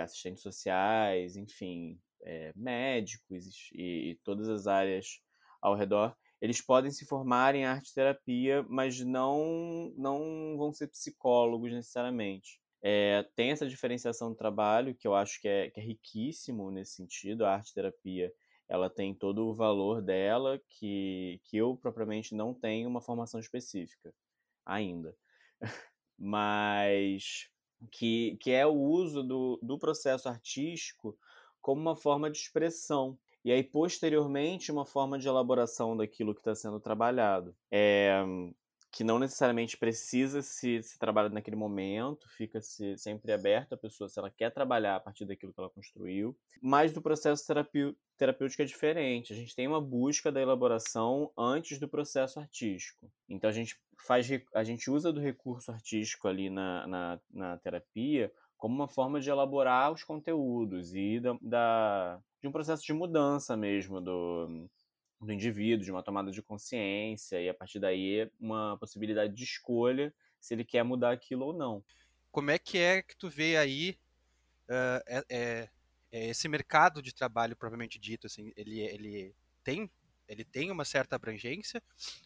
assistentes 0.00 0.44
sociais, 0.44 1.36
enfim, 1.36 2.00
médicos 2.54 3.68
e, 3.72 4.10
e 4.10 4.14
todas 4.22 4.48
as 4.48 4.68
áreas 4.68 5.20
ao 5.60 5.74
redor, 5.74 6.16
eles 6.40 6.60
podem 6.62 6.92
se 6.92 7.04
formar 7.04 7.56
em 7.56 7.64
arte-terapia, 7.64 8.64
mas 8.68 9.00
não, 9.00 9.92
não 9.96 10.56
vão 10.56 10.72
ser 10.72 10.86
psicólogos 10.86 11.72
necessariamente. 11.72 12.60
É, 12.82 13.24
tem 13.34 13.50
essa 13.50 13.66
diferenciação 13.66 14.30
do 14.30 14.36
trabalho, 14.36 14.94
que 14.94 15.06
eu 15.06 15.14
acho 15.14 15.40
que 15.40 15.48
é, 15.48 15.70
que 15.70 15.80
é 15.80 15.82
riquíssimo 15.82 16.70
nesse 16.70 16.92
sentido. 16.92 17.44
A 17.44 17.54
arte-terapia 17.54 18.32
ela 18.68 18.90
tem 18.90 19.14
todo 19.14 19.46
o 19.46 19.54
valor 19.54 20.02
dela, 20.02 20.60
que, 20.68 21.40
que 21.44 21.56
eu 21.56 21.76
propriamente 21.76 22.34
não 22.34 22.52
tenho 22.52 22.88
uma 22.88 23.00
formação 23.00 23.40
específica 23.40 24.14
ainda. 24.64 25.16
Mas 26.18 27.48
que, 27.90 28.36
que 28.40 28.50
é 28.50 28.66
o 28.66 28.74
uso 28.74 29.22
do, 29.22 29.58
do 29.62 29.78
processo 29.78 30.28
artístico 30.28 31.16
como 31.60 31.80
uma 31.80 31.96
forma 31.96 32.30
de 32.30 32.38
expressão. 32.38 33.18
E 33.44 33.52
aí, 33.52 33.62
posteriormente, 33.62 34.70
uma 34.70 34.84
forma 34.84 35.18
de 35.18 35.28
elaboração 35.28 35.96
daquilo 35.96 36.34
que 36.34 36.40
está 36.40 36.54
sendo 36.54 36.80
trabalhado. 36.80 37.56
É, 37.70 38.22
que 38.90 39.04
não 39.04 39.18
necessariamente 39.18 39.76
precisa 39.76 40.40
se, 40.40 40.82
se 40.82 40.98
trabalhar 40.98 41.28
naquele 41.28 41.56
momento, 41.56 42.28
fica 42.30 42.60
-se 42.60 42.96
sempre 42.96 43.32
aberto 43.32 43.74
a 43.74 43.76
pessoa 43.76 44.08
se 44.08 44.18
ela 44.18 44.30
quer 44.30 44.50
trabalhar 44.50 44.96
a 44.96 45.00
partir 45.00 45.24
daquilo 45.24 45.52
que 45.52 45.60
ela 45.60 45.70
construiu. 45.70 46.36
Mas 46.60 46.92
do 46.92 47.02
processo 47.02 47.44
terapêutico 48.16 48.62
é 48.62 48.64
diferente. 48.64 49.32
A 49.32 49.36
gente 49.36 49.54
tem 49.54 49.68
uma 49.68 49.80
busca 49.80 50.32
da 50.32 50.40
elaboração 50.40 51.30
antes 51.36 51.78
do 51.78 51.88
processo 51.88 52.40
artístico. 52.40 53.10
Então 53.28 53.48
a 53.50 53.52
gente 53.52 53.78
faz 54.06 54.26
a 54.54 54.64
gente 54.64 54.90
usa 54.90 55.12
do 55.12 55.20
recurso 55.20 55.70
artístico 55.70 56.28
ali 56.28 56.48
na, 56.48 56.86
na, 56.86 57.20
na 57.30 57.56
terapia 57.58 58.32
como 58.56 58.74
uma 58.74 58.88
forma 58.88 59.20
de 59.20 59.30
elaborar 59.30 59.92
os 59.92 60.02
conteúdos 60.02 60.94
e 60.94 61.20
da, 61.20 61.36
da 61.40 62.20
de 62.40 62.48
um 62.48 62.52
processo 62.52 62.84
de 62.84 62.92
mudança 62.92 63.56
mesmo 63.56 64.00
do, 64.00 64.68
do 65.20 65.32
indivíduo, 65.32 65.84
de 65.84 65.90
uma 65.90 66.02
tomada 66.02 66.30
de 66.30 66.42
consciência, 66.42 67.40
e 67.40 67.48
a 67.48 67.54
partir 67.54 67.80
daí 67.80 68.30
uma 68.38 68.76
possibilidade 68.78 69.34
de 69.34 69.44
escolha 69.44 70.14
se 70.40 70.54
ele 70.54 70.64
quer 70.64 70.84
mudar 70.84 71.12
aquilo 71.12 71.46
ou 71.46 71.52
não. 71.52 71.84
Como 72.30 72.50
é 72.50 72.58
que 72.58 72.78
é 72.78 73.02
que 73.02 73.16
tu 73.16 73.28
vê 73.28 73.56
aí 73.56 73.98
uh, 74.68 75.02
é, 75.06 75.24
é, 75.28 75.68
é 76.12 76.28
esse 76.28 76.48
mercado 76.48 77.02
de 77.02 77.14
trabalho 77.14 77.56
propriamente 77.56 77.98
dito, 77.98 78.26
assim, 78.26 78.52
ele, 78.56 78.80
ele 78.80 79.34
tem 79.64 79.90
ele 80.28 80.44
tem 80.44 80.70
uma 80.70 80.84
certa 80.84 81.16
abrangência 81.16 81.82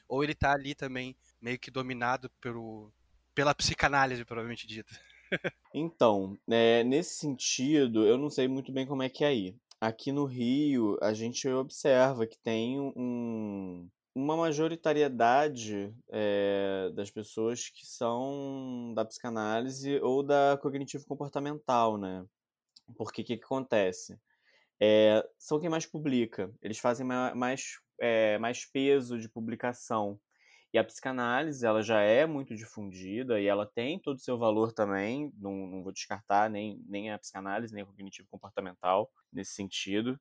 ou 0.08 0.24
ele 0.24 0.32
está 0.32 0.52
ali 0.52 0.74
também 0.74 1.16
meio 1.40 1.58
que 1.58 1.70
dominado 1.70 2.28
pelo, 2.40 2.92
pela 3.32 3.54
psicanálise 3.54 4.24
propriamente 4.24 4.66
dita? 4.66 4.92
então, 5.72 6.36
é, 6.50 6.82
nesse 6.82 7.14
sentido, 7.14 8.04
eu 8.04 8.18
não 8.18 8.28
sei 8.28 8.48
muito 8.48 8.72
bem 8.72 8.86
como 8.86 9.04
é 9.04 9.08
que 9.08 9.22
é 9.22 9.28
aí. 9.28 9.56
Aqui 9.82 10.12
no 10.12 10.26
Rio, 10.26 10.96
a 11.02 11.12
gente 11.12 11.48
observa 11.48 12.24
que 12.24 12.38
tem 12.38 12.78
um, 12.78 13.90
uma 14.14 14.36
majoritariedade 14.36 15.92
é, 16.08 16.88
das 16.94 17.10
pessoas 17.10 17.68
que 17.68 17.84
são 17.84 18.92
da 18.94 19.04
psicanálise 19.04 19.98
ou 20.00 20.22
da 20.22 20.56
cognitivo-comportamental, 20.62 21.98
né? 21.98 22.24
Porque 22.96 23.22
o 23.22 23.24
que, 23.24 23.36
que, 23.36 23.44
acontece? 23.44 24.16
É, 24.80 25.28
são 25.36 25.58
quem 25.58 25.68
mais 25.68 25.84
publica, 25.84 26.48
eles 26.62 26.78
fazem 26.78 27.04
mais, 27.04 27.80
é, 28.00 28.38
mais 28.38 28.64
peso 28.64 29.18
de 29.18 29.28
publicação. 29.28 30.16
E 30.72 30.78
a 30.78 30.84
psicanálise, 30.84 31.66
ela 31.66 31.82
já 31.82 32.00
é 32.00 32.24
muito 32.24 32.54
difundida 32.54 33.38
e 33.38 33.46
ela 33.46 33.66
tem 33.66 33.98
todo 33.98 34.16
o 34.16 34.20
seu 34.20 34.38
valor 34.38 34.72
também, 34.72 35.30
não, 35.36 35.66
não 35.66 35.82
vou 35.82 35.92
descartar 35.92 36.48
nem, 36.48 36.82
nem 36.88 37.12
a 37.12 37.18
psicanálise, 37.18 37.74
nem 37.74 37.82
a 37.82 37.86
cognitivo 37.86 38.26
comportamental 38.30 39.10
nesse 39.30 39.52
sentido, 39.52 40.18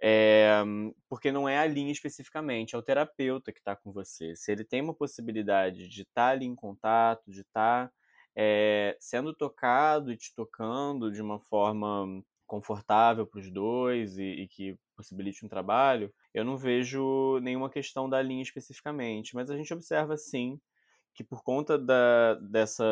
é, 0.00 0.62
porque 1.08 1.32
não 1.32 1.48
é 1.48 1.58
a 1.58 1.66
linha 1.66 1.92
especificamente, 1.92 2.74
é 2.74 2.78
o 2.78 2.82
terapeuta 2.82 3.52
que 3.52 3.58
está 3.58 3.74
com 3.74 3.92
você. 3.92 4.36
Se 4.36 4.52
ele 4.52 4.64
tem 4.64 4.82
uma 4.82 4.94
possibilidade 4.94 5.88
de 5.88 6.02
estar 6.02 6.12
tá 6.14 6.28
ali 6.28 6.44
em 6.44 6.54
contato, 6.54 7.30
de 7.30 7.40
estar 7.40 7.88
tá, 7.88 7.92
é, 8.34 8.96
sendo 9.00 9.34
tocado 9.34 10.12
e 10.12 10.16
te 10.16 10.34
tocando 10.34 11.10
de 11.10 11.22
uma 11.22 11.40
forma 11.40 12.22
confortável 12.46 13.26
para 13.26 13.40
os 13.40 13.50
dois 13.50 14.18
e, 14.18 14.24
e, 14.42 14.48
que 14.48 14.78
possibilite 14.96 15.44
um 15.44 15.48
trabalho, 15.48 16.12
eu 16.34 16.44
não 16.44 16.56
vejo 16.56 17.38
nenhuma 17.40 17.70
questão 17.70 18.08
da 18.08 18.20
linha 18.22 18.42
especificamente, 18.42 19.34
mas 19.34 19.50
a 19.50 19.56
gente 19.56 19.72
observa 19.72 20.16
sim 20.16 20.60
que 21.14 21.24
por 21.24 21.42
conta 21.42 21.78
da, 21.78 22.34
dessa, 22.34 22.84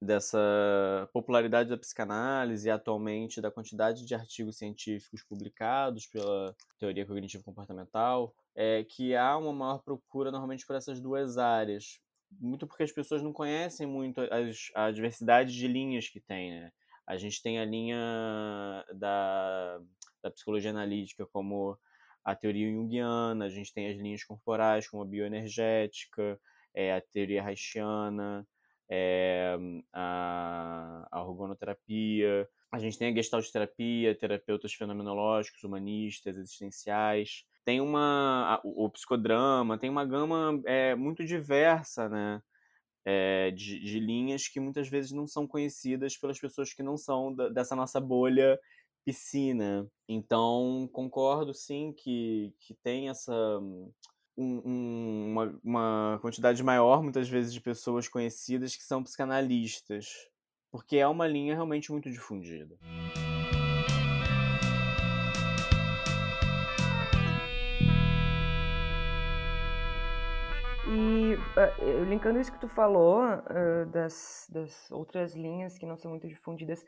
dessa 0.00 1.08
popularidade 1.12 1.68
da 1.70 1.78
psicanálise 1.78 2.66
e 2.66 2.70
atualmente 2.70 3.40
da 3.40 3.52
quantidade 3.52 4.04
de 4.04 4.14
artigos 4.14 4.58
científicos 4.58 5.22
publicados 5.22 6.06
pela 6.06 6.54
teoria 6.78 7.06
cognitivo 7.06 7.44
comportamental, 7.44 8.34
é 8.54 8.84
que 8.84 9.14
há 9.14 9.36
uma 9.36 9.52
maior 9.52 9.78
procura 9.78 10.30
normalmente 10.30 10.66
por 10.66 10.74
essas 10.74 11.00
duas 11.00 11.38
áreas, 11.38 12.00
muito 12.40 12.66
porque 12.66 12.82
as 12.82 12.92
pessoas 12.92 13.22
não 13.22 13.32
conhecem 13.32 13.86
muito 13.86 14.20
as, 14.22 14.70
a 14.74 14.90
diversidade 14.90 15.54
de 15.54 15.68
linhas 15.68 16.08
que 16.08 16.20
tem, 16.20 16.50
né? 16.50 16.72
A 17.06 17.16
gente 17.16 17.42
tem 17.42 17.58
a 17.58 17.64
linha 17.64 18.84
da, 18.94 19.80
da 20.22 20.30
psicologia 20.30 20.70
analítica 20.70 21.26
como 21.26 21.78
a 22.24 22.34
teoria 22.34 22.70
junguiana, 22.70 23.46
a 23.46 23.48
gente 23.48 23.72
tem 23.72 23.88
as 23.88 23.96
linhas 23.96 24.24
corporais 24.24 24.88
como 24.88 25.02
a 25.02 25.06
bioenergética, 25.06 26.38
é, 26.74 26.94
a 26.94 27.00
teoria 27.00 27.44
haitiana, 27.44 28.46
é, 28.88 29.56
a, 29.92 31.08
a 31.10 31.22
organoterapia, 31.24 32.48
a 32.70 32.78
gente 32.78 32.96
tem 32.96 33.08
a 33.08 33.14
gestalt 33.14 33.50
terapia, 33.50 34.14
terapeutas 34.14 34.72
fenomenológicos, 34.72 35.62
humanistas, 35.64 36.36
existenciais, 36.36 37.44
tem 37.64 37.80
uma 37.80 38.60
o, 38.64 38.84
o 38.86 38.90
psicodrama, 38.90 39.78
tem 39.78 39.90
uma 39.90 40.04
gama 40.04 40.60
é, 40.64 40.94
muito 40.94 41.24
diversa, 41.24 42.08
né? 42.08 42.40
é, 43.04 43.50
de, 43.50 43.80
de, 43.80 43.98
linhas 43.98 44.48
que 44.48 44.60
muitas 44.60 44.88
vezes 44.88 45.12
não 45.12 45.26
são 45.26 45.46
conhecidas 45.46 46.16
pelas 46.16 46.38
pessoas 46.38 46.72
que 46.72 46.82
não 46.82 46.96
são 46.96 47.34
da, 47.34 47.48
dessa 47.48 47.74
nossa 47.74 48.00
bolha 48.00 48.58
piscina. 49.04 49.86
Então, 50.08 50.88
concordo 50.92 51.52
sim 51.54 51.92
que, 51.92 52.52
que 52.60 52.74
tem 52.74 53.08
essa. 53.08 53.34
Um, 53.58 53.92
um, 54.36 55.26
uma, 55.30 55.60
uma 55.62 56.18
quantidade 56.22 56.62
maior, 56.62 57.02
muitas 57.02 57.28
vezes, 57.28 57.52
de 57.52 57.60
pessoas 57.60 58.08
conhecidas 58.08 58.74
que 58.74 58.82
são 58.82 59.02
psicanalistas, 59.02 60.06
porque 60.70 60.96
é 60.96 61.06
uma 61.06 61.26
linha 61.26 61.54
realmente 61.54 61.92
muito 61.92 62.10
difundida. 62.10 62.78
E 70.88 71.34
uh, 71.34 72.04
linkando 72.04 72.40
isso 72.40 72.52
que 72.52 72.60
tu 72.60 72.68
falou, 72.68 73.22
uh, 73.22 73.86
das, 73.90 74.46
das 74.50 74.90
outras 74.90 75.34
linhas 75.34 75.78
que 75.78 75.86
não 75.86 75.96
são 75.96 76.10
muito 76.10 76.28
difundidas, 76.28 76.84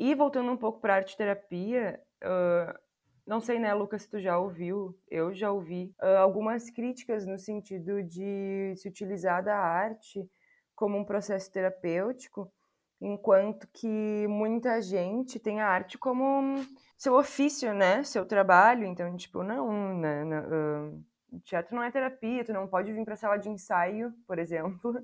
e 0.00 0.14
voltando 0.14 0.50
um 0.50 0.56
pouco 0.56 0.80
para 0.80 0.94
arte 0.94 1.14
terapia, 1.14 2.00
uh, 2.24 2.78
não 3.26 3.38
sei, 3.38 3.58
né, 3.58 3.74
Lucas, 3.74 4.02
se 4.02 4.08
tu 4.08 4.18
já 4.18 4.38
ouviu, 4.38 4.98
eu 5.08 5.34
já 5.34 5.52
ouvi 5.52 5.94
algumas 6.18 6.70
críticas 6.70 7.26
no 7.26 7.38
sentido 7.38 8.02
de 8.02 8.74
se 8.76 8.88
utilizar 8.88 9.44
da 9.44 9.56
arte 9.56 10.26
como 10.74 10.96
um 10.96 11.04
processo 11.04 11.52
terapêutico, 11.52 12.50
enquanto 12.98 13.68
que 13.68 14.26
muita 14.26 14.80
gente 14.80 15.38
tem 15.38 15.60
a 15.60 15.68
arte 15.68 15.98
como 15.98 16.64
seu 16.96 17.14
ofício, 17.14 17.74
né, 17.74 18.02
seu 18.02 18.24
trabalho, 18.24 18.86
então, 18.86 19.14
tipo, 19.16 19.42
não, 19.42 19.96
né, 19.96 20.24
não 20.24 21.04
teatro 21.44 21.76
não 21.76 21.82
é 21.82 21.90
terapia, 21.90 22.44
tu 22.44 22.52
não 22.52 22.66
pode 22.66 22.92
vir 22.92 23.04
para 23.04 23.14
a 23.14 23.16
sala 23.16 23.36
de 23.36 23.48
ensaio, 23.48 24.12
por 24.26 24.38
exemplo, 24.38 24.94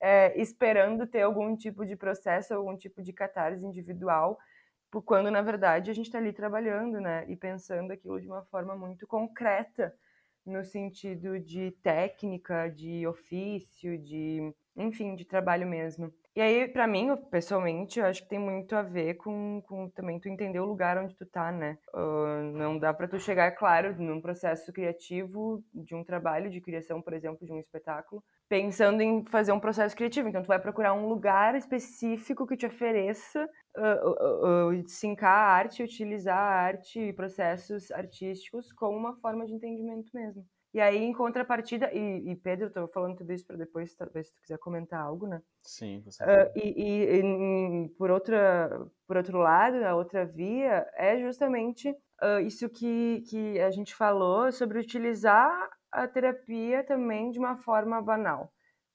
é, 0.00 0.38
esperando 0.40 1.06
ter 1.06 1.22
algum 1.22 1.56
tipo 1.56 1.84
de 1.84 1.96
processo, 1.96 2.54
algum 2.54 2.76
tipo 2.76 3.02
de 3.02 3.12
catarse 3.12 3.64
individual, 3.64 4.38
quando 5.04 5.30
na 5.30 5.42
verdade 5.42 5.90
a 5.90 5.94
gente 5.94 6.06
está 6.06 6.18
ali 6.18 6.32
trabalhando, 6.32 7.00
né, 7.00 7.24
e 7.28 7.36
pensando 7.36 7.92
aquilo 7.92 8.20
de 8.20 8.28
uma 8.28 8.42
forma 8.44 8.76
muito 8.76 9.06
concreta, 9.06 9.94
no 10.46 10.64
sentido 10.64 11.40
de 11.40 11.72
técnica, 11.82 12.68
de 12.68 13.04
ofício, 13.06 13.98
de, 13.98 14.54
enfim, 14.76 15.16
de 15.16 15.24
trabalho 15.24 15.66
mesmo. 15.66 16.12
E 16.36 16.40
aí, 16.40 16.68
para 16.68 16.86
mim, 16.86 17.16
pessoalmente, 17.30 17.98
eu 17.98 18.06
acho 18.06 18.22
que 18.22 18.28
tem 18.28 18.38
muito 18.38 18.76
a 18.76 18.82
ver 18.82 19.14
com, 19.14 19.60
com 19.66 19.88
também 19.88 20.20
tu 20.20 20.28
entender 20.28 20.60
o 20.60 20.66
lugar 20.66 20.98
onde 20.98 21.16
tu 21.16 21.26
tá, 21.26 21.50
né? 21.50 21.78
Uh, 21.92 22.42
não 22.52 22.78
dá 22.78 22.94
para 22.94 23.08
tu 23.08 23.18
chegar, 23.18 23.50
claro, 23.52 23.96
num 24.00 24.20
processo 24.20 24.72
criativo 24.72 25.64
de 25.74 25.94
um 25.94 26.04
trabalho 26.04 26.48
de 26.48 26.60
criação, 26.60 27.02
por 27.02 27.12
exemplo, 27.12 27.44
de 27.44 27.52
um 27.52 27.58
espetáculo, 27.58 28.22
pensando 28.48 29.00
em 29.00 29.24
fazer 29.24 29.52
um 29.52 29.60
processo 29.60 29.96
criativo. 29.96 30.28
Então, 30.28 30.42
tu 30.42 30.46
vai 30.46 30.58
procurar 30.58 30.94
um 30.94 31.08
lugar 31.08 31.54
específico 31.56 32.46
que 32.46 32.56
te 32.56 32.66
ofereça 32.66 33.48
uh, 33.76 34.70
uh, 34.70 34.88
sincar 34.88 35.32
a 35.32 35.52
arte, 35.52 35.82
utilizar 35.82 36.38
a 36.38 36.60
arte 36.62 37.00
e 37.00 37.12
processos 37.12 37.90
artísticos 37.90 38.72
como 38.72 38.96
uma 38.96 39.16
forma 39.16 39.46
de 39.46 39.54
entendimento 39.54 40.10
mesmo. 40.14 40.44
E 40.76 40.80
aí, 40.80 40.98
em 40.98 41.12
contrapartida, 41.12 41.90
e, 41.90 42.30
e 42.30 42.36
Pedro, 42.36 42.66
estou 42.66 42.86
falando 42.88 43.16
tudo 43.16 43.32
isso 43.32 43.46
para 43.46 43.56
depois, 43.56 43.94
talvez, 43.94 44.26
se 44.26 44.34
tu 44.34 44.42
quiser 44.42 44.58
comentar 44.58 45.00
algo, 45.00 45.26
né? 45.26 45.40
Sim, 45.62 46.02
você 46.04 46.22
uh, 46.22 46.52
e, 46.54 46.74
e, 46.76 47.84
e, 47.84 47.88
por, 47.96 48.10
outra, 48.10 48.86
por 49.06 49.16
outro 49.16 49.38
lado, 49.38 49.82
a 49.84 49.94
outra 49.94 50.26
via 50.26 50.86
é 50.94 51.18
justamente 51.18 51.88
uh, 52.22 52.40
isso 52.44 52.68
que, 52.68 53.22
que 53.30 53.58
a 53.58 53.70
gente 53.70 53.94
falou 53.94 54.52
sobre 54.52 54.78
utilizar 54.78 55.50
a 55.96 56.06
terapia 56.06 56.84
também 56.84 57.30
de 57.30 57.38
uma 57.38 57.56
forma 57.56 58.00
banal. 58.02 58.52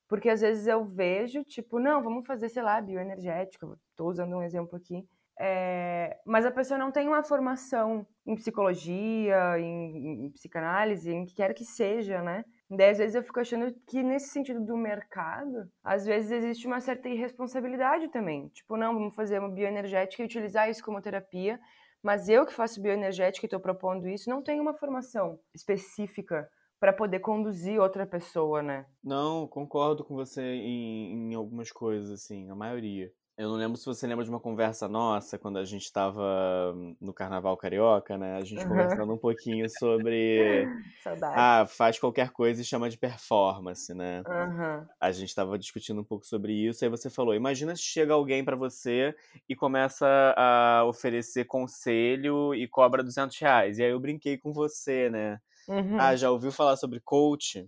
Porque 0.08 0.30
às 0.30 0.42
vezes 0.42 0.68
eu 0.68 0.86
vejo, 0.86 1.44
tipo, 1.44 1.80
não, 1.80 2.04
vamos 2.04 2.28
fazer, 2.28 2.50
sei 2.50 2.62
lá, 2.62 2.80
bioenergética, 2.82 3.68
estou 3.92 4.10
usando 4.10 4.36
um 4.36 4.44
exemplo 4.44 4.78
aqui, 4.78 5.08
é, 5.40 6.20
mas 6.26 6.46
a 6.46 6.52
pessoa 6.52 6.78
não 6.78 6.92
tem 6.92 7.08
uma 7.08 7.24
formação 7.24 8.06
em 8.28 8.36
psicologia, 8.36 9.58
em, 9.58 10.26
em, 10.26 10.32
psicanálise, 10.32 11.12
em 11.12 11.26
que 11.26 11.34
quer 11.34 11.54
que 11.54 11.66
seja, 11.66 12.22
né? 12.22 12.44
Daí, 12.70 12.90
às 12.92 12.98
vezes, 13.00 13.16
eu 13.16 13.24
fico 13.24 13.40
achando 13.40 13.74
que, 13.88 14.04
nesse 14.04 14.30
sentido 14.30 14.64
do 14.64 14.78
mercado, 14.78 15.68
às 15.84 16.06
vezes 16.06 16.32
existe 16.32 16.68
uma 16.68 16.80
certa 16.80 17.10
irresponsabilidade 17.10 18.10
também. 18.10 18.50
Tipo, 18.50 18.78
não, 18.78 18.94
vamos 18.94 19.16
fazer 19.16 19.40
uma 19.40 19.50
bioenergética 19.50 20.22
e 20.22 20.26
utilizar 20.26 20.70
isso 20.70 20.84
como 20.84 21.02
terapia, 21.02 21.60
mas 22.04 22.30
eu 22.30 22.46
que 22.46 22.54
faço 22.54 22.82
bioenergética 22.82 23.46
e 23.46 23.48
estou 23.48 23.60
propondo 23.60 24.08
isso, 24.08 24.30
não 24.30 24.44
tenho 24.44 24.62
uma 24.62 24.74
formação 24.74 25.40
específica 25.56 26.48
para 26.82 26.92
poder 26.92 27.20
conduzir 27.20 27.80
outra 27.80 28.08
pessoa, 28.08 28.64
né? 28.64 28.88
Não, 29.04 29.46
concordo 29.46 30.04
com 30.04 30.16
você 30.16 30.42
em, 30.42 31.32
em 31.32 31.36
algumas 31.36 31.72
coisas, 31.72 32.10
assim, 32.10 32.50
a 32.50 32.56
maioria. 32.56 33.14
Eu 33.38 33.50
não 33.50 33.56
lembro 33.56 33.78
se 33.78 33.86
você 33.86 34.08
lembra 34.08 34.26
de 34.26 34.32
uma 34.32 34.40
conversa 34.40 34.88
nossa 34.88 35.38
quando 35.38 35.58
a 35.58 35.64
gente 35.64 35.84
estava 35.84 36.76
no 37.00 37.14
Carnaval 37.14 37.56
Carioca, 37.56 38.18
né? 38.18 38.36
A 38.36 38.42
gente 38.42 38.64
uhum. 38.64 38.70
conversando 38.70 39.14
um 39.14 39.18
pouquinho 39.18 39.68
sobre. 39.78 40.68
Saudade. 41.04 41.36
Ah, 41.38 41.66
faz 41.68 42.00
qualquer 42.00 42.32
coisa 42.32 42.62
e 42.62 42.66
chama 42.66 42.90
de 42.90 42.98
performance, 42.98 43.94
né? 43.94 44.24
Uhum. 44.28 44.88
A 45.00 45.12
gente 45.12 45.30
estava 45.30 45.60
discutindo 45.60 46.02
um 46.02 46.04
pouco 46.04 46.26
sobre 46.26 46.52
isso, 46.52 46.84
aí 46.84 46.90
você 46.90 47.12
falou: 47.12 47.36
imagina 47.36 47.76
se 47.76 47.84
chega 47.84 48.14
alguém 48.14 48.44
para 48.44 48.56
você 48.56 49.16
e 49.48 49.56
começa 49.56 50.08
a 50.36 50.84
oferecer 50.86 51.46
conselho 51.46 52.56
e 52.56 52.68
cobra 52.68 53.04
200 53.04 53.38
reais. 53.38 53.78
E 53.78 53.84
aí 53.84 53.92
eu 53.92 54.00
brinquei 54.00 54.36
com 54.38 54.52
você, 54.52 55.12
né? 55.12 55.40
Uhum. 55.72 55.98
Ah, 55.98 56.14
já 56.18 56.30
ouviu 56.30 56.52
falar 56.52 56.76
sobre 56.76 57.00
coach? 57.00 57.66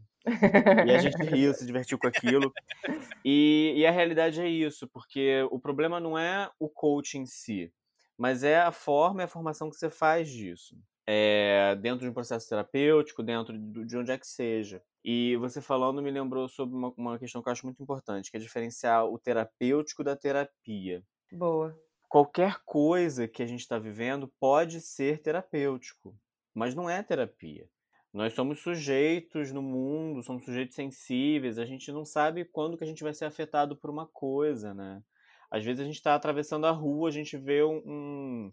e 0.86 0.92
a 0.92 0.98
gente 0.98 1.18
riu, 1.24 1.54
se 1.54 1.66
divertiu 1.66 1.98
com 1.98 2.08
aquilo. 2.08 2.52
E, 3.26 3.74
e, 3.78 3.86
a 3.86 3.92
realidade 3.92 4.42
é 4.42 4.50
isso, 4.50 4.86
porque 4.89 5.48
o 5.50 5.58
problema 5.58 5.98
não 5.98 6.18
é 6.18 6.52
o 6.60 6.68
coach 6.68 7.18
em 7.18 7.26
si, 7.26 7.72
mas 8.18 8.44
é 8.44 8.60
a 8.60 8.70
forma 8.74 9.22
e 9.22 9.24
a 9.24 9.30
formação 9.30 9.70
que 9.70 9.78
você 9.78 9.89
faz 9.89 10.30
disso. 10.30 10.76
É, 11.08 11.74
dentro 11.78 12.02
de 12.02 12.10
um 12.10 12.13
processo 12.13 12.50
terapêutico, 12.50 13.24
dentro 13.24 13.58
de 13.58 13.98
onde 13.98 14.12
é 14.12 14.18
que 14.18 14.28
seja. 14.28 14.84
E 15.06 15.38
você 15.38 15.62
falando 15.62 16.02
me 16.02 16.12
lembrou 16.12 16.50
sobre 16.50 16.76
uma, 16.76 16.94
uma 16.98 17.18
questão 17.18 17.42
que 17.42 17.48
eu 17.48 17.54
acho 17.54 17.66
muito 17.66 17.82
importante, 17.82 18.30
que 18.30 18.36
é 18.36 18.39
diferenciar 18.42 19.06
o 19.06 19.18
terapêutico 19.18 20.04
da 20.04 20.18
terapia. 20.18 21.02
Boa. 21.32 21.74
Qualquer 22.10 22.60
coisa 22.66 23.26
que 23.26 23.42
a 23.42 23.46
gente 23.46 23.62
está 23.62 23.80
vivendo 23.80 24.30
pode 24.38 24.82
ser 24.82 25.22
terapêutico, 25.22 26.13
mas 26.54 26.76
não 26.76 26.89
é 26.89 27.02
terapia. 27.02 27.70
Nós 28.13 28.34
somos 28.34 28.60
sujeitos 28.60 29.52
no 29.52 29.62
mundo, 29.62 30.21
somos 30.21 30.45
sujeitos 30.45 30.76
sensíveis, 30.76 31.58
a 31.58 31.65
gente 31.65 31.91
não 31.91 32.06
sabe 32.06 32.45
quando 32.45 32.78
que 32.78 32.84
a 32.84 32.88
gente 32.88 33.04
vai 33.04 33.13
ser 33.13 33.26
afetado 33.26 33.76
por 33.76 33.89
uma 33.89 34.06
coisa, 34.06 34.71
né? 34.71 35.04
Às 35.49 35.65
vezes 35.65 35.82
a 35.82 35.84
gente 35.84 35.95
está 35.95 36.13
atravessando 36.13 36.67
a 36.67 36.71
rua, 36.71 37.10
a 37.10 37.12
gente 37.12 37.36
vê 37.38 37.63
um, 37.63 38.52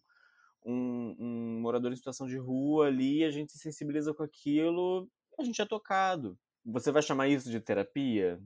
um, 0.64 1.16
um, 1.18 1.61
morador 1.61 1.92
em 1.92 1.96
situação 1.96 2.27
de 2.27 2.38
rua 2.38 2.87
ali, 2.87 3.23
a 3.23 3.31
gente 3.31 3.53
se 3.53 3.59
sensibiliza 3.59 4.14
com 4.14 4.23
aquilo, 4.23 5.07
a 5.38 5.44
gente 5.44 5.61
é 5.61 5.66
tocado. 5.66 6.38
Você 6.64 6.90
vai 6.90 7.03
chamar 7.03 7.29
isso 7.29 7.51
de 7.51 7.61
terapia? 7.61 8.40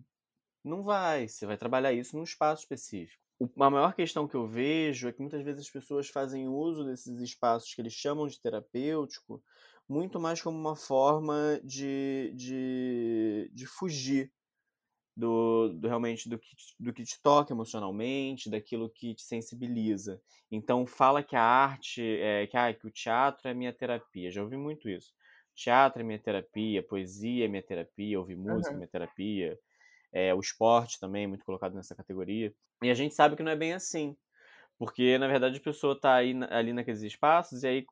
Não 0.64 0.82
vai, 0.82 1.28
você 1.28 1.46
vai 1.46 1.56
trabalhar 1.56 1.92
isso 1.92 2.16
num 2.16 2.24
espaço 2.24 2.62
específico. 2.62 3.22
A 3.60 3.70
maior 3.70 3.94
questão 3.94 4.26
que 4.26 4.34
eu 4.34 4.48
vejo 4.48 5.08
é 5.08 5.12
que 5.12 5.20
muitas 5.20 5.42
vezes 5.42 5.62
as 5.62 5.70
pessoas 5.70 6.08
fazem 6.08 6.48
uso 6.48 6.84
desses 6.84 7.20
espaços 7.20 7.72
que 7.72 7.80
eles 7.80 7.92
chamam 7.92 8.26
de 8.26 8.40
terapêutico 8.40 9.42
muito 9.88 10.18
mais 10.20 10.40
como 10.40 10.58
uma 10.58 10.76
forma 10.76 11.60
de, 11.62 12.32
de, 12.34 13.50
de 13.52 13.66
fugir 13.66 14.32
do, 15.16 15.68
do, 15.68 15.86
realmente 15.86 16.28
do 16.28 16.38
que, 16.38 16.48
do 16.78 16.92
que 16.92 17.04
te 17.04 17.20
toca 17.22 17.52
emocionalmente, 17.52 18.50
daquilo 18.50 18.90
que 18.90 19.14
te 19.14 19.22
sensibiliza. 19.22 20.20
Então 20.50 20.86
fala 20.86 21.22
que 21.22 21.36
a 21.36 21.42
arte, 21.42 22.02
é, 22.02 22.46
que, 22.46 22.56
ah, 22.56 22.72
que 22.72 22.86
o 22.86 22.90
teatro 22.90 23.48
é 23.48 23.54
minha 23.54 23.72
terapia. 23.72 24.30
Já 24.30 24.42
ouvi 24.42 24.56
muito 24.56 24.88
isso. 24.88 25.12
Teatro 25.54 26.02
é 26.02 26.04
minha 26.04 26.18
terapia, 26.18 26.82
poesia 26.82 27.44
é 27.44 27.48
minha 27.48 27.62
terapia, 27.62 28.18
ouvir 28.18 28.36
música 28.36 28.70
uhum. 28.70 28.74
é 28.74 28.78
minha 28.78 28.88
terapia. 28.88 29.58
É, 30.12 30.34
o 30.34 30.40
esporte 30.40 30.98
também 30.98 31.24
é 31.24 31.26
muito 31.26 31.44
colocado 31.44 31.74
nessa 31.74 31.94
categoria. 31.94 32.52
E 32.82 32.90
a 32.90 32.94
gente 32.94 33.14
sabe 33.14 33.36
que 33.36 33.42
não 33.42 33.52
é 33.52 33.56
bem 33.56 33.72
assim. 33.72 34.16
Porque, 34.76 35.16
na 35.18 35.28
verdade, 35.28 35.58
a 35.58 35.62
pessoa 35.62 35.94
está 35.94 36.16
ali 36.16 36.72
naqueles 36.72 37.02
espaços 37.02 37.62
e 37.62 37.68
aí 37.68 37.86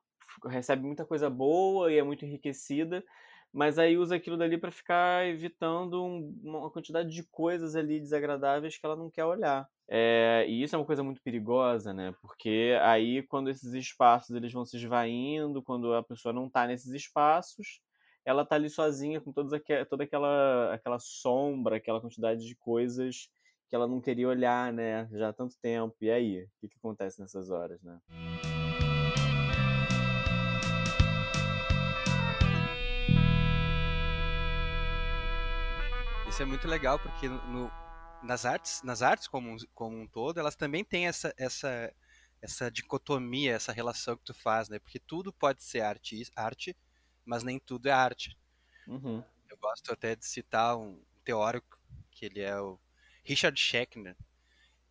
recebe 0.45 0.83
muita 0.83 1.05
coisa 1.05 1.29
boa 1.29 1.91
e 1.91 1.97
é 1.97 2.03
muito 2.03 2.25
enriquecida, 2.25 3.03
mas 3.51 3.77
aí 3.77 3.97
usa 3.97 4.15
aquilo 4.15 4.37
dali 4.37 4.57
para 4.57 4.71
ficar 4.71 5.27
evitando 5.27 6.03
um, 6.03 6.39
uma 6.43 6.71
quantidade 6.71 7.09
de 7.09 7.23
coisas 7.23 7.75
ali 7.75 7.99
desagradáveis 7.99 8.77
que 8.77 8.85
ela 8.85 8.95
não 8.95 9.11
quer 9.11 9.25
olhar. 9.25 9.67
É, 9.87 10.45
e 10.47 10.63
isso 10.63 10.75
é 10.75 10.79
uma 10.79 10.85
coisa 10.85 11.03
muito 11.03 11.21
perigosa, 11.21 11.93
né? 11.93 12.15
Porque 12.21 12.77
aí 12.81 13.21
quando 13.23 13.49
esses 13.49 13.73
espaços 13.73 14.35
eles 14.35 14.51
vão 14.51 14.65
se 14.65 14.77
esvaindo, 14.77 15.61
quando 15.61 15.93
a 15.93 16.01
pessoa 16.01 16.33
não 16.33 16.47
está 16.47 16.65
nesses 16.65 16.91
espaços, 16.93 17.81
ela 18.25 18.43
está 18.43 18.55
ali 18.55 18.69
sozinha 18.69 19.21
com 19.21 19.31
todas 19.31 19.61
toda 19.89 20.03
aquela, 20.03 20.73
aquela 20.73 20.97
sombra, 20.99 21.75
aquela 21.75 22.01
quantidade 22.01 22.45
de 22.45 22.55
coisas 22.55 23.29
que 23.69 23.75
ela 23.75 23.87
não 23.87 23.99
queria 23.99 24.27
olhar, 24.27 24.71
né? 24.71 25.09
Já 25.13 25.29
há 25.29 25.33
tanto 25.33 25.55
tempo. 25.61 25.95
E 26.01 26.09
aí? 26.09 26.43
O 26.43 26.49
que, 26.59 26.69
que 26.69 26.77
acontece 26.77 27.19
nessas 27.19 27.49
horas, 27.49 27.81
né? 27.81 27.99
Isso 36.33 36.41
é 36.41 36.45
muito 36.47 36.67
legal 36.67 36.97
porque 36.97 37.29
no, 37.29 37.71
nas 38.23 38.43
artes, 38.43 38.81
nas 38.81 39.03
artes 39.03 39.27
como, 39.27 39.55
como 39.75 39.95
um 39.95 40.07
todo, 40.07 40.39
elas 40.39 40.55
também 40.55 40.83
têm 40.83 41.05
essa, 41.05 41.31
essa, 41.37 41.93
essa 42.41 42.71
dicotomia, 42.71 43.53
essa 43.53 43.71
relação 43.71 44.17
que 44.17 44.23
tu 44.23 44.33
faz, 44.33 44.67
né? 44.67 44.79
Porque 44.79 44.97
tudo 44.97 45.31
pode 45.31 45.63
ser 45.63 45.81
arte, 45.81 46.23
arte 46.35 46.75
mas 47.23 47.43
nem 47.43 47.59
tudo 47.59 47.85
é 47.85 47.91
arte. 47.91 48.35
Uhum. 48.87 49.23
Eu 49.47 49.55
gosto 49.57 49.93
até 49.93 50.15
de 50.15 50.25
citar 50.25 50.75
um 50.75 50.99
teórico, 51.23 51.79
que 52.09 52.25
ele 52.25 52.41
é 52.41 52.59
o 52.59 52.79
Richard 53.23 53.59
Schechner, 53.59 54.17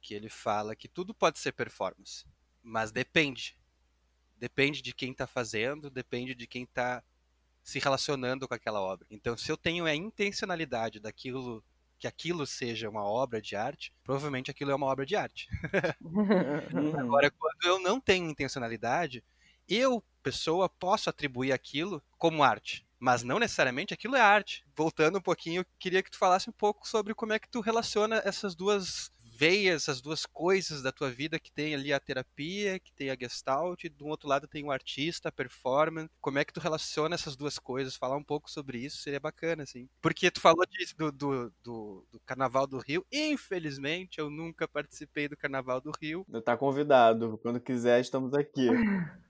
que 0.00 0.14
ele 0.14 0.28
fala 0.28 0.76
que 0.76 0.87
tudo 0.87 1.12
pode 1.12 1.40
ser 1.40 1.50
performance, 1.50 2.24
mas 2.62 2.92
depende. 2.92 3.59
Depende 4.37 4.81
de 4.81 4.94
quem 4.94 5.11
está 5.11 5.26
fazendo, 5.26 5.90
depende 5.90 6.37
de 6.37 6.46
quem 6.46 6.62
está 6.62 7.02
se 7.62 7.79
relacionando 7.79 8.48
com 8.48 8.55
aquela 8.55 8.81
obra. 8.81 9.07
Então, 9.11 9.37
se 9.37 9.51
eu 9.51 9.57
tenho 9.57 9.85
a 9.85 9.94
intencionalidade 9.94 11.01
daquilo 11.01 11.62
que 11.98 12.07
aquilo 12.09 12.44
seja 12.44 12.90
uma 12.90 13.05
obra 13.05 13.40
de 13.40 13.55
arte, 13.55 13.92
provavelmente 14.03 14.51
aquilo 14.51 14.72
é 14.72 14.75
uma 14.75 14.87
obra 14.87 15.07
de 15.07 15.14
arte. 15.14 15.48
Agora, 16.98 17.31
quando 17.31 17.64
eu 17.64 17.79
não 17.79 18.01
tenho 18.01 18.29
intencionalidade, 18.29 19.22
eu, 19.68 20.03
pessoa, 20.20 20.68
posso 20.68 21.09
atribuir 21.09 21.53
aquilo 21.53 22.03
como 22.18 22.42
arte, 22.42 22.85
mas 22.98 23.22
não 23.22 23.38
necessariamente 23.38 23.94
aquilo 23.94 24.16
é 24.16 24.20
arte. 24.20 24.64
Voltando 24.77 25.18
um 25.18 25.22
pouquinho, 25.22 25.61
eu 25.61 25.66
queria 25.79 26.03
que 26.03 26.11
tu 26.11 26.18
falasse 26.18 26.51
um 26.51 26.53
pouco 26.53 26.88
sobre 26.88 27.14
como 27.14 27.35
é 27.35 27.38
que 27.38 27.48
tu 27.48 27.61
relaciona 27.61 28.20
essas 28.25 28.57
duas 28.57 29.12
veias, 29.42 29.83
essas 29.83 30.00
duas 30.00 30.24
coisas 30.24 30.83
da 30.83 30.92
tua 30.92 31.11
vida 31.11 31.37
que 31.37 31.50
tem 31.50 31.74
ali 31.74 31.92
a 31.92 31.98
terapia, 31.98 32.78
que 32.78 32.92
tem 32.92 33.11
a 33.11 33.16
gestalt, 33.18 33.83
e 33.83 33.88
do 33.88 34.07
outro 34.07 34.28
lado 34.28 34.46
tem 34.46 34.64
o 34.64 34.70
artista, 34.70 35.31
a 35.31 35.33
performance. 35.33 36.09
Como 36.20 36.38
é 36.38 36.44
que 36.44 36.52
tu 36.52 36.61
relaciona 36.61 37.16
essas 37.16 37.35
duas 37.35 37.59
coisas? 37.59 37.96
Falar 37.96 38.16
um 38.16 38.22
pouco 38.22 38.48
sobre 38.48 38.78
isso 38.78 38.98
seria 38.98 39.18
bacana, 39.18 39.64
assim. 39.64 39.88
Porque 40.00 40.31
tu 40.31 40.40
falou 40.40 40.64
disso, 40.64 40.94
do, 40.96 41.11
do, 41.11 41.52
do, 41.61 42.07
do 42.12 42.20
Carnaval 42.20 42.68
do 42.68 42.78
Rio. 42.78 43.05
Infelizmente, 43.11 44.20
eu 44.20 44.31
nunca 44.31 44.68
participei 44.68 45.26
do 45.26 45.37
Carnaval 45.37 45.81
do 45.81 45.90
Rio. 46.00 46.24
Tá 46.44 46.57
convidado. 46.57 47.37
Quando 47.42 47.59
quiser, 47.59 48.00
estamos 48.00 48.35
aqui. 48.35 48.68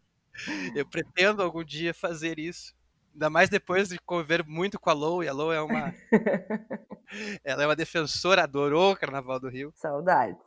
Eu 0.75 0.87
pretendo 0.87 1.43
algum 1.43 1.63
dia 1.65 1.93
fazer 1.93 2.39
isso. 2.39 2.75
Ainda 3.13 3.29
mais 3.29 3.51
depois 3.51 3.89
de 3.89 3.99
conviver 3.99 4.45
muito 4.47 4.81
com 4.81 4.91
a 4.91 4.93
Lou, 4.93 5.23
e 5.23 5.29
a 5.29 5.33
Lou 5.33 5.53
é 5.53 5.61
uma. 5.61 5.95
ela 7.45 7.63
é 7.63 7.67
uma 7.67 7.77
defensora, 7.77 8.43
adorou 8.43 8.93
o 8.93 8.97
Carnaval 8.97 9.39
do 9.39 9.49
Rio. 9.49 9.73
Saudades. 9.77 10.39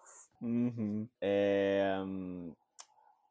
Uhum. 0.41 1.08
É, 1.21 1.95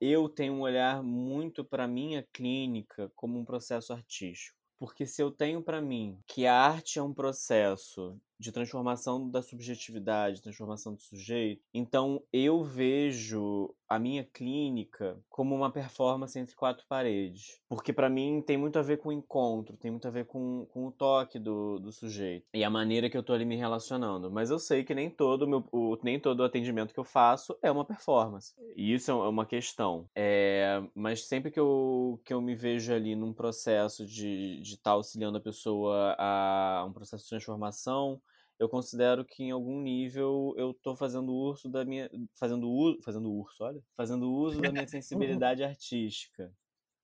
Eu 0.00 0.28
tenho 0.28 0.54
um 0.54 0.60
olhar 0.60 1.02
muito 1.02 1.64
para 1.64 1.86
minha 1.86 2.22
clínica 2.32 3.10
como 3.14 3.38
um 3.38 3.44
processo 3.44 3.92
artístico. 3.92 4.58
Porque 4.78 5.06
se 5.06 5.22
eu 5.22 5.30
tenho 5.30 5.62
para 5.62 5.80
mim 5.80 6.18
que 6.26 6.46
a 6.46 6.54
arte 6.54 6.98
é 6.98 7.02
um 7.02 7.14
processo 7.14 8.20
de 8.38 8.52
transformação 8.52 9.28
da 9.28 9.42
subjetividade, 9.42 10.42
transformação 10.42 10.94
do 10.94 11.02
sujeito, 11.02 11.62
então 11.72 12.22
eu 12.32 12.64
vejo 12.64 13.74
a 13.88 13.98
minha 13.98 14.24
clínica 14.24 15.16
como 15.28 15.54
uma 15.54 15.70
performance 15.70 16.38
entre 16.38 16.54
quatro 16.54 16.84
paredes. 16.88 17.60
Porque 17.68 17.92
para 17.92 18.08
mim 18.08 18.42
tem 18.44 18.56
muito 18.56 18.78
a 18.78 18.82
ver 18.82 18.98
com 18.98 19.10
o 19.10 19.12
encontro, 19.12 19.76
tem 19.76 19.90
muito 19.90 20.08
a 20.08 20.10
ver 20.10 20.26
com, 20.26 20.66
com 20.70 20.86
o 20.86 20.92
toque 20.92 21.38
do, 21.38 21.78
do 21.78 21.92
sujeito 21.92 22.46
e 22.52 22.64
a 22.64 22.70
maneira 22.70 23.08
que 23.08 23.16
eu 23.16 23.22
tô 23.22 23.32
ali 23.32 23.44
me 23.44 23.56
relacionando. 23.56 24.30
Mas 24.30 24.50
eu 24.50 24.58
sei 24.58 24.84
que 24.84 24.94
nem 24.94 25.10
todo 25.10 25.46
meu, 25.46 25.64
o, 25.70 25.96
nem 26.02 26.18
todo 26.18 26.40
o 26.40 26.44
atendimento 26.44 26.92
que 26.92 27.00
eu 27.00 27.04
faço 27.04 27.56
é 27.62 27.70
uma 27.70 27.84
performance. 27.84 28.54
E 28.76 28.92
isso 28.94 29.10
é 29.10 29.14
uma 29.14 29.46
questão. 29.46 30.08
É, 30.14 30.82
mas 30.94 31.26
sempre 31.26 31.50
que 31.50 31.60
eu, 31.60 32.20
que 32.24 32.32
eu 32.32 32.40
me 32.40 32.54
vejo 32.54 32.92
ali 32.92 33.14
num 33.14 33.32
processo 33.32 34.06
de 34.06 34.60
estar 34.60 34.62
de 34.62 34.78
tá 34.78 34.90
auxiliando 34.92 35.38
a 35.38 35.40
pessoa 35.40 36.16
a 36.18 36.84
um 36.88 36.92
processo 36.92 37.24
de 37.24 37.30
transformação, 37.30 38.20
eu 38.58 38.68
considero 38.68 39.24
que 39.24 39.42
em 39.42 39.50
algum 39.50 39.80
nível 39.80 40.54
eu 40.56 40.72
tô 40.74 40.96
fazendo 40.96 41.32
uso 41.32 41.68
da 41.68 41.84
minha 41.84 42.10
fazendo 42.34 42.70
uso, 42.70 43.00
fazendo 43.02 43.32
urso, 43.32 43.64
olha, 43.64 43.82
fazendo 43.96 44.30
uso 44.32 44.60
da 44.60 44.70
minha 44.70 44.86
sensibilidade 44.88 45.62
artística 45.62 46.52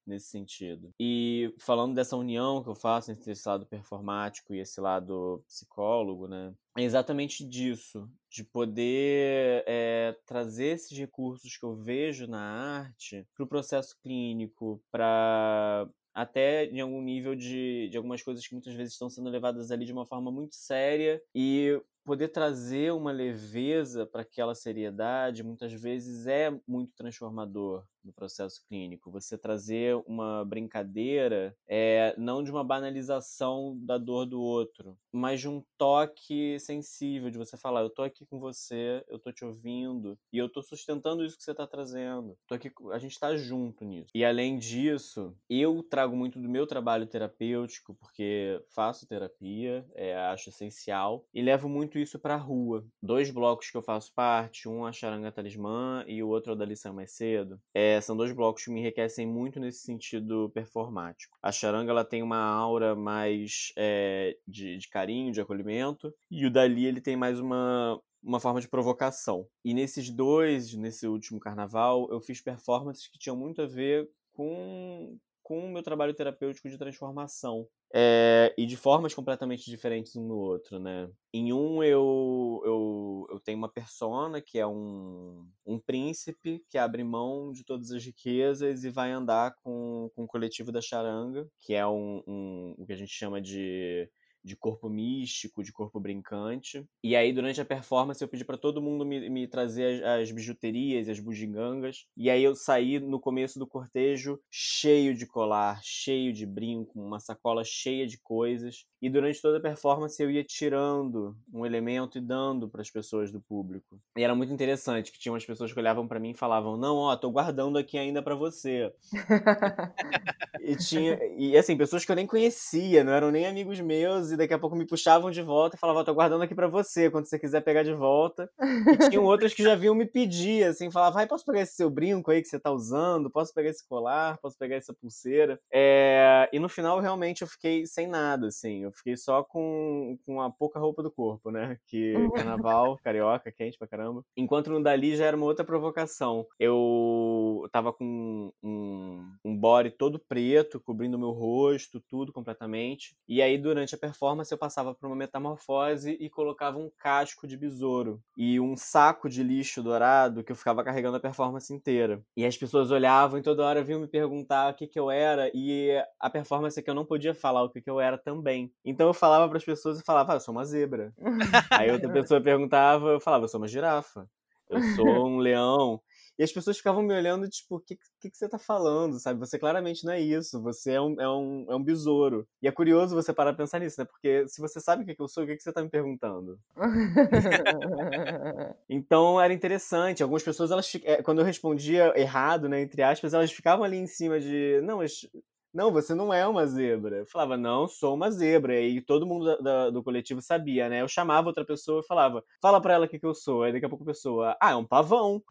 nesse 0.06 0.28
sentido. 0.28 0.92
E 0.98 1.54
falando 1.58 1.94
dessa 1.94 2.16
união 2.16 2.62
que 2.62 2.68
eu 2.68 2.74
faço 2.74 3.12
entre 3.12 3.32
esse 3.32 3.48
lado 3.48 3.66
performático 3.66 4.54
e 4.54 4.58
esse 4.58 4.80
lado 4.80 5.42
psicólogo, 5.46 6.26
né? 6.26 6.52
É 6.76 6.82
exatamente 6.82 7.44
disso, 7.44 8.10
de 8.30 8.44
poder 8.44 9.64
é, 9.66 10.16
trazer 10.26 10.74
esses 10.74 10.96
recursos 10.96 11.56
que 11.56 11.64
eu 11.64 11.76
vejo 11.76 12.26
na 12.26 12.40
arte 12.80 13.26
para 13.34 13.44
o 13.44 13.48
processo 13.48 13.96
clínico, 14.02 14.82
para 14.90 15.88
até 16.20 16.66
em 16.66 16.80
algum 16.80 17.00
nível 17.00 17.34
de, 17.34 17.88
de 17.88 17.96
algumas 17.96 18.22
coisas 18.22 18.46
que 18.46 18.54
muitas 18.54 18.74
vezes 18.74 18.92
estão 18.92 19.08
sendo 19.08 19.30
levadas 19.30 19.70
ali 19.70 19.84
de 19.84 19.92
uma 19.92 20.06
forma 20.06 20.30
muito 20.30 20.54
séria 20.54 21.22
e 21.34 21.80
poder 22.04 22.28
trazer 22.28 22.92
uma 22.92 23.12
leveza 23.12 24.06
para 24.06 24.22
aquela 24.22 24.54
seriedade 24.54 25.42
muitas 25.42 25.72
vezes 25.72 26.26
é 26.26 26.50
muito 26.66 26.92
transformador 26.94 27.84
no 28.04 28.12
processo 28.12 28.62
clínico. 28.68 29.10
Você 29.10 29.36
trazer 29.36 29.96
uma 30.06 30.44
brincadeira, 30.44 31.56
é, 31.68 32.14
não 32.16 32.42
de 32.42 32.50
uma 32.50 32.64
banalização 32.64 33.76
da 33.80 33.98
dor 33.98 34.26
do 34.26 34.40
outro, 34.40 34.96
mas 35.12 35.40
de 35.40 35.48
um 35.48 35.62
toque 35.76 36.58
sensível, 36.58 37.30
de 37.30 37.38
você 37.38 37.56
falar: 37.56 37.82
eu 37.82 37.90
tô 37.90 38.02
aqui 38.02 38.24
com 38.26 38.38
você, 38.38 39.04
eu 39.08 39.18
tô 39.18 39.32
te 39.32 39.44
ouvindo 39.44 40.18
e 40.32 40.38
eu 40.38 40.48
tô 40.48 40.62
sustentando 40.62 41.24
isso 41.24 41.36
que 41.36 41.44
você 41.44 41.54
tá 41.54 41.66
trazendo. 41.66 42.36
Tô 42.46 42.54
aqui, 42.54 42.70
a 42.92 42.98
gente 42.98 43.18
tá 43.18 43.36
junto 43.36 43.84
nisso. 43.84 44.10
E 44.14 44.24
além 44.24 44.58
disso, 44.58 45.34
eu 45.48 45.82
trago 45.82 46.16
muito 46.16 46.40
do 46.40 46.48
meu 46.48 46.66
trabalho 46.66 47.06
terapêutico, 47.06 47.94
porque 47.94 48.62
faço 48.68 49.06
terapia, 49.06 49.86
é, 49.94 50.16
acho 50.16 50.50
essencial, 50.50 51.24
e 51.32 51.42
levo 51.42 51.68
muito 51.68 51.98
isso 51.98 52.18
pra 52.18 52.36
rua. 52.36 52.84
Dois 53.02 53.30
blocos 53.30 53.70
que 53.70 53.76
eu 53.76 53.82
faço 53.82 54.12
parte, 54.14 54.68
um 54.68 54.84
a 54.84 54.92
Charanga 54.92 55.32
Talismã 55.32 56.04
e 56.06 56.22
o 56.22 56.28
outro 56.28 56.52
é 56.52 56.54
o 56.54 56.58
da 56.58 56.64
Lição 56.64 56.92
Mais 56.92 57.12
Cedo. 57.12 57.60
É, 57.74 57.89
é, 57.90 58.00
são 58.00 58.16
dois 58.16 58.32
blocos 58.32 58.64
que 58.64 58.70
me 58.70 58.80
enriquecem 58.80 59.26
muito 59.26 59.58
nesse 59.58 59.80
sentido 59.80 60.50
performático. 60.50 61.36
A 61.42 61.50
charanga 61.50 61.90
ela 61.90 62.04
tem 62.04 62.22
uma 62.22 62.38
aura 62.38 62.94
mais 62.94 63.72
é, 63.76 64.36
de, 64.46 64.76
de 64.76 64.88
carinho, 64.88 65.32
de 65.32 65.40
acolhimento, 65.40 66.14
e 66.30 66.46
o 66.46 66.50
Dali 66.50 66.86
ele 66.86 67.00
tem 67.00 67.16
mais 67.16 67.40
uma, 67.40 68.00
uma 68.22 68.40
forma 68.40 68.60
de 68.60 68.68
provocação. 68.68 69.46
E 69.64 69.74
nesses 69.74 70.10
dois, 70.10 70.74
nesse 70.74 71.06
último 71.06 71.40
carnaval, 71.40 72.08
eu 72.10 72.20
fiz 72.20 72.40
performances 72.40 73.08
que 73.08 73.18
tinham 73.18 73.36
muito 73.36 73.62
a 73.62 73.66
ver 73.66 74.08
com, 74.32 75.18
com 75.42 75.66
o 75.66 75.72
meu 75.72 75.82
trabalho 75.82 76.14
terapêutico 76.14 76.68
de 76.68 76.78
transformação. 76.78 77.66
É, 77.92 78.54
e 78.56 78.66
de 78.66 78.76
formas 78.76 79.12
completamente 79.12 79.68
diferentes 79.68 80.14
um 80.14 80.26
no 80.26 80.36
outro, 80.36 80.78
né? 80.78 81.10
Em 81.32 81.52
um 81.52 81.82
eu, 81.82 82.62
eu, 82.64 83.26
eu 83.30 83.40
tenho 83.40 83.58
uma 83.58 83.68
persona 83.68 84.40
que 84.40 84.58
é 84.60 84.66
um, 84.66 85.48
um 85.66 85.78
príncipe 85.78 86.64
que 86.68 86.78
abre 86.78 87.02
mão 87.02 87.50
de 87.52 87.64
todas 87.64 87.90
as 87.90 88.04
riquezas 88.04 88.84
e 88.84 88.90
vai 88.90 89.10
andar 89.10 89.56
com, 89.56 90.08
com 90.14 90.22
o 90.22 90.26
coletivo 90.26 90.70
da 90.70 90.80
charanga, 90.80 91.48
que 91.58 91.74
é 91.74 91.84
um, 91.86 92.22
um 92.26 92.74
o 92.78 92.86
que 92.86 92.92
a 92.92 92.96
gente 92.96 93.12
chama 93.12 93.40
de 93.40 94.08
de 94.42 94.56
corpo 94.56 94.88
místico, 94.88 95.62
de 95.62 95.72
corpo 95.72 96.00
brincante. 96.00 96.84
E 97.02 97.14
aí, 97.14 97.32
durante 97.32 97.60
a 97.60 97.64
performance, 97.64 98.22
eu 98.22 98.28
pedi 98.28 98.44
para 98.44 98.58
todo 98.58 98.82
mundo 98.82 99.04
me, 99.04 99.28
me 99.28 99.46
trazer 99.46 100.02
as, 100.02 100.22
as, 100.22 100.32
bijuterias, 100.32 101.08
as 101.08 101.20
bugigangas. 101.20 102.06
E 102.16 102.30
aí, 102.30 102.42
eu 102.42 102.54
saí 102.54 102.98
no 102.98 103.20
começo 103.20 103.58
do 103.58 103.66
cortejo 103.66 104.40
cheio 104.50 105.14
de 105.14 105.26
colar, 105.26 105.80
cheio 105.82 106.32
de 106.32 106.46
brinco, 106.46 107.00
uma 107.00 107.20
sacola 107.20 107.62
cheia 107.64 108.06
de 108.06 108.18
coisas. 108.18 108.86
E 109.00 109.08
durante 109.08 109.40
toda 109.40 109.58
a 109.58 109.60
performance, 109.60 110.22
eu 110.22 110.30
ia 110.30 110.44
tirando 110.44 111.34
um 111.52 111.64
elemento 111.64 112.18
e 112.18 112.20
dando 112.20 112.68
para 112.68 112.82
as 112.82 112.90
pessoas 112.90 113.32
do 113.32 113.40
público. 113.40 113.98
E 114.16 114.22
era 114.22 114.34
muito 114.34 114.52
interessante 114.52 115.10
que 115.10 115.18
tinha 115.18 115.32
umas 115.32 115.44
pessoas 115.44 115.72
que 115.72 115.78
olhavam 115.78 116.06
para 116.06 116.20
mim 116.20 116.30
e 116.30 116.34
falavam: 116.34 116.76
Não, 116.76 116.96
ó, 116.96 117.16
tô 117.16 117.30
guardando 117.30 117.78
aqui 117.78 117.96
ainda 117.96 118.22
para 118.22 118.34
você. 118.34 118.92
e 120.60 120.76
tinha. 120.76 121.18
E 121.36 121.56
assim, 121.56 121.76
pessoas 121.76 122.04
que 122.04 122.12
eu 122.12 122.16
nem 122.16 122.26
conhecia, 122.26 123.02
não 123.02 123.12
eram 123.12 123.30
nem 123.30 123.46
amigos 123.46 123.80
meus 123.80 124.30
e 124.30 124.36
daqui 124.36 124.52
a 124.52 124.58
pouco 124.58 124.76
me 124.76 124.86
puxavam 124.86 125.30
de 125.30 125.42
volta 125.42 125.76
e 125.76 125.78
falavam, 125.78 126.04
tô 126.04 126.14
guardando 126.14 126.42
aqui 126.42 126.54
para 126.54 126.68
você, 126.68 127.10
quando 127.10 127.26
você 127.26 127.38
quiser 127.38 127.62
pegar 127.62 127.82
de 127.82 127.94
volta. 127.94 128.50
E 128.60 129.08
tinham 129.08 129.24
outras 129.24 129.54
que 129.54 129.62
já 129.62 129.74
vinham 129.74 129.94
me 129.94 130.06
pedir, 130.06 130.64
assim, 130.64 130.90
falavam, 130.90 131.14
vai, 131.14 131.26
posso 131.26 131.44
pegar 131.44 131.62
esse 131.62 131.74
seu 131.74 131.88
brinco 131.88 132.30
aí 132.30 132.42
que 132.42 132.48
você 132.48 132.58
tá 132.58 132.70
usando? 132.70 133.30
Posso 133.30 133.54
pegar 133.54 133.70
esse 133.70 133.86
colar? 133.86 134.38
Posso 134.38 134.58
pegar 134.58 134.76
essa 134.76 134.92
pulseira? 134.92 135.58
É... 135.72 136.48
E 136.52 136.58
no 136.58 136.68
final, 136.68 137.00
realmente, 137.00 137.42
eu 137.42 137.48
fiquei 137.48 137.86
sem 137.86 138.06
nada, 138.06 138.48
assim, 138.48 138.84
eu 138.84 138.89
fiquei 138.92 139.16
só 139.16 139.42
com, 139.42 140.18
com 140.24 140.40
a 140.40 140.50
pouca 140.50 140.78
roupa 140.78 141.02
do 141.02 141.10
corpo, 141.10 141.50
né? 141.50 141.78
Que 141.86 142.14
uhum. 142.14 142.30
carnaval, 142.30 142.98
carioca, 143.02 143.52
quente 143.52 143.78
pra 143.78 143.88
caramba. 143.88 144.24
Enquanto 144.36 144.70
no 144.70 144.82
Dali 144.82 145.16
já 145.16 145.26
era 145.26 145.36
uma 145.36 145.46
outra 145.46 145.64
provocação. 145.64 146.46
Eu 146.58 147.68
tava 147.72 147.92
com 147.92 148.52
um, 148.62 149.32
um 149.44 149.56
body 149.56 149.90
todo 149.90 150.18
preto, 150.18 150.80
cobrindo 150.80 151.18
meu 151.18 151.30
rosto, 151.30 152.00
tudo 152.00 152.32
completamente. 152.32 153.16
E 153.28 153.42
aí, 153.42 153.58
durante 153.58 153.94
a 153.94 153.98
performance, 153.98 154.20
performance 154.20 154.52
eu 154.52 154.58
passava 154.58 154.94
por 154.94 155.06
uma 155.06 155.16
metamorfose 155.16 156.16
e 156.20 156.28
colocava 156.28 156.78
um 156.78 156.90
casco 156.98 157.46
de 157.46 157.56
besouro 157.56 158.22
e 158.36 158.60
um 158.60 158.76
saco 158.76 159.28
de 159.28 159.42
lixo 159.42 159.82
dourado 159.82 160.42
que 160.44 160.52
eu 160.52 160.56
ficava 160.56 160.84
carregando 160.84 161.16
a 161.16 161.20
performance 161.20 161.72
inteira. 161.72 162.22
E 162.36 162.44
as 162.44 162.56
pessoas 162.56 162.90
olhavam 162.90 163.38
e 163.38 163.42
toda 163.42 163.64
hora 163.64 163.82
vinham 163.82 164.00
me 164.00 164.06
perguntar 164.06 164.72
o 164.72 164.74
que, 164.74 164.86
que 164.86 164.98
eu 164.98 165.10
era 165.10 165.50
e 165.54 165.90
a 166.18 166.28
performance 166.28 166.78
é 166.78 166.82
que 166.82 166.90
eu 166.90 166.94
não 166.94 167.04
podia 167.04 167.34
falar 167.34 167.62
o 167.62 167.70
que, 167.70 167.80
que 167.80 167.90
eu 167.90 168.00
era 168.00 168.18
também. 168.18 168.72
Então 168.84 169.08
eu 169.08 169.14
falava 169.14 169.48
para 169.48 169.58
as 169.58 169.64
pessoas 169.64 170.00
e 170.00 170.04
falava, 170.04 170.32
ah, 170.32 170.36
eu 170.36 170.40
sou 170.40 170.52
uma 170.52 170.64
zebra. 170.64 171.12
Aí 171.70 171.90
outra 171.90 172.10
pessoa 172.10 172.40
perguntava, 172.40 173.10
eu 173.10 173.20
falava, 173.20 173.44
eu 173.44 173.48
sou 173.48 173.60
uma 173.60 173.68
girafa. 173.68 174.28
Eu 174.68 174.82
sou 174.94 175.28
um 175.28 175.38
leão. 175.38 176.00
E 176.40 176.42
as 176.42 176.50
pessoas 176.50 176.78
ficavam 176.78 177.02
me 177.02 177.12
olhando, 177.12 177.46
tipo, 177.50 177.76
o 177.76 177.80
que, 177.80 177.98
que, 178.18 178.30
que, 178.30 178.36
você 178.36 178.48
tá 178.48 178.58
falando, 178.58 179.18
sabe? 179.18 179.38
Você 179.40 179.58
claramente 179.58 180.06
não 180.06 180.12
é 180.14 180.20
isso, 180.22 180.58
você 180.62 180.92
é 180.92 181.00
um, 181.00 181.20
é 181.20 181.28
um, 181.28 181.66
é 181.68 181.76
um 181.76 181.82
besouro. 181.82 182.48
E 182.62 182.68
é 182.68 182.72
curioso 182.72 183.14
você 183.14 183.30
parar 183.30 183.52
pra 183.52 183.64
pensar 183.64 183.78
nisso, 183.78 184.00
né? 184.00 184.06
Porque 184.06 184.48
se 184.48 184.58
você 184.58 184.80
sabe 184.80 185.02
o 185.02 185.06
que, 185.06 185.14
que 185.14 185.20
eu 185.20 185.28
sou, 185.28 185.44
o 185.44 185.46
que, 185.46 185.54
que 185.54 185.62
você 185.62 185.70
tá 185.70 185.82
me 185.82 185.90
perguntando? 185.90 186.58
então 188.88 189.38
era 189.38 189.52
interessante. 189.52 190.22
Algumas 190.22 190.42
pessoas, 190.42 190.70
elas, 190.70 190.90
eh, 191.04 191.22
quando 191.22 191.40
eu 191.40 191.44
respondia 191.44 192.18
errado, 192.18 192.70
né, 192.70 192.80
entre 192.80 193.02
aspas, 193.02 193.34
elas 193.34 193.52
ficavam 193.52 193.84
ali 193.84 193.98
em 193.98 194.06
cima 194.06 194.40
de. 194.40 194.80
Não, 194.82 194.96
mas 194.96 195.28
não, 195.72 195.92
você 195.92 196.14
não 196.14 196.34
é 196.34 196.46
uma 196.46 196.66
zebra. 196.66 197.18
Eu 197.18 197.26
falava, 197.26 197.56
não, 197.56 197.86
sou 197.86 198.14
uma 198.14 198.30
zebra. 198.30 198.80
E 198.80 199.00
todo 199.00 199.26
mundo 199.26 199.44
da, 199.44 199.56
da, 199.56 199.90
do 199.90 200.02
coletivo 200.02 200.42
sabia, 200.42 200.88
né? 200.88 201.00
Eu 201.00 201.08
chamava 201.08 201.48
outra 201.48 201.64
pessoa 201.64 202.00
e 202.00 202.06
falava, 202.06 202.44
fala 202.60 202.80
pra 202.80 202.94
ela 202.94 203.06
o 203.06 203.08
que, 203.08 203.18
que 203.18 203.26
eu 203.26 203.34
sou. 203.34 203.62
Aí 203.62 203.72
daqui 203.72 203.86
a 203.86 203.88
pouco 203.88 204.02
a 204.04 204.06
pessoa, 204.06 204.56
ah, 204.60 204.72
é 204.72 204.74
um 204.74 204.84
pavão. 204.84 205.42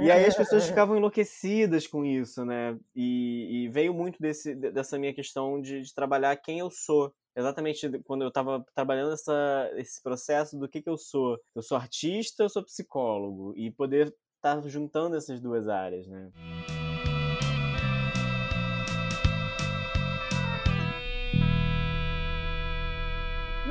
e 0.00 0.10
aí 0.10 0.24
as 0.24 0.36
pessoas 0.36 0.64
ficavam 0.66 0.96
enlouquecidas 0.96 1.86
com 1.86 2.04
isso, 2.04 2.44
né? 2.44 2.78
E, 2.94 3.64
e 3.64 3.68
veio 3.68 3.92
muito 3.92 4.20
desse, 4.20 4.54
dessa 4.54 4.98
minha 4.98 5.12
questão 5.14 5.60
de, 5.60 5.82
de, 5.82 5.94
trabalhar 5.94 6.36
quem 6.36 6.60
eu 6.60 6.70
sou. 6.70 7.12
Exatamente 7.36 7.88
quando 8.04 8.22
eu 8.22 8.28
estava 8.28 8.64
trabalhando 8.74 9.12
essa, 9.12 9.70
esse 9.76 10.02
processo 10.02 10.58
do 10.58 10.68
que, 10.68 10.82
que 10.82 10.88
eu 10.88 10.96
sou. 10.96 11.38
Eu 11.54 11.62
sou 11.62 11.76
artista, 11.76 12.42
eu 12.42 12.48
sou 12.48 12.64
psicólogo. 12.64 13.52
E 13.56 13.70
poder 13.70 14.14
estar 14.36 14.60
tá 14.60 14.68
juntando 14.68 15.16
essas 15.16 15.40
duas 15.40 15.68
áreas, 15.68 16.06
né? 16.06 16.30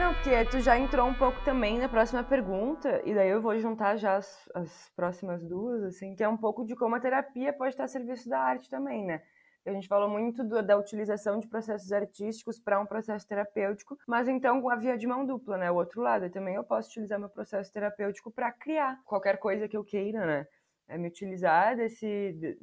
Não, 0.01 0.15
porque 0.15 0.43
tu 0.45 0.59
já 0.59 0.79
entrou 0.79 1.07
um 1.07 1.13
pouco 1.13 1.39
também 1.45 1.77
na 1.77 1.87
próxima 1.87 2.23
pergunta, 2.23 3.03
e 3.05 3.13
daí 3.13 3.29
eu 3.29 3.39
vou 3.39 3.55
juntar 3.59 3.97
já 3.97 4.15
as, 4.15 4.49
as 4.55 4.89
próximas 4.95 5.43
duas, 5.45 5.83
assim, 5.83 6.15
que 6.15 6.23
é 6.23 6.27
um 6.27 6.35
pouco 6.35 6.65
de 6.65 6.75
como 6.75 6.95
a 6.95 6.99
terapia 6.99 7.53
pode 7.53 7.69
estar 7.69 7.83
a 7.83 7.87
serviço 7.87 8.27
da 8.27 8.39
arte 8.39 8.67
também, 8.67 9.05
né? 9.05 9.21
A 9.63 9.71
gente 9.71 9.87
falou 9.87 10.09
muito 10.09 10.43
do, 10.43 10.63
da 10.63 10.75
utilização 10.75 11.37
de 11.37 11.47
processos 11.47 11.91
artísticos 11.91 12.59
para 12.59 12.79
um 12.79 12.85
processo 12.87 13.27
terapêutico, 13.27 13.95
mas 14.07 14.27
então 14.27 14.67
a 14.71 14.75
via 14.75 14.97
de 14.97 15.05
mão 15.05 15.23
dupla, 15.23 15.55
né? 15.55 15.69
O 15.69 15.75
outro 15.75 16.01
lado, 16.01 16.27
também 16.31 16.55
eu 16.55 16.63
posso 16.63 16.89
utilizar 16.89 17.19
meu 17.19 17.29
processo 17.29 17.71
terapêutico 17.71 18.31
para 18.31 18.51
criar 18.51 18.99
qualquer 19.05 19.37
coisa 19.37 19.67
que 19.67 19.77
eu 19.77 19.83
queira, 19.83 20.25
né? 20.25 20.47
É 20.91 20.97
me 20.97 21.07
utilizar 21.07 21.75
desse, 21.77 22.59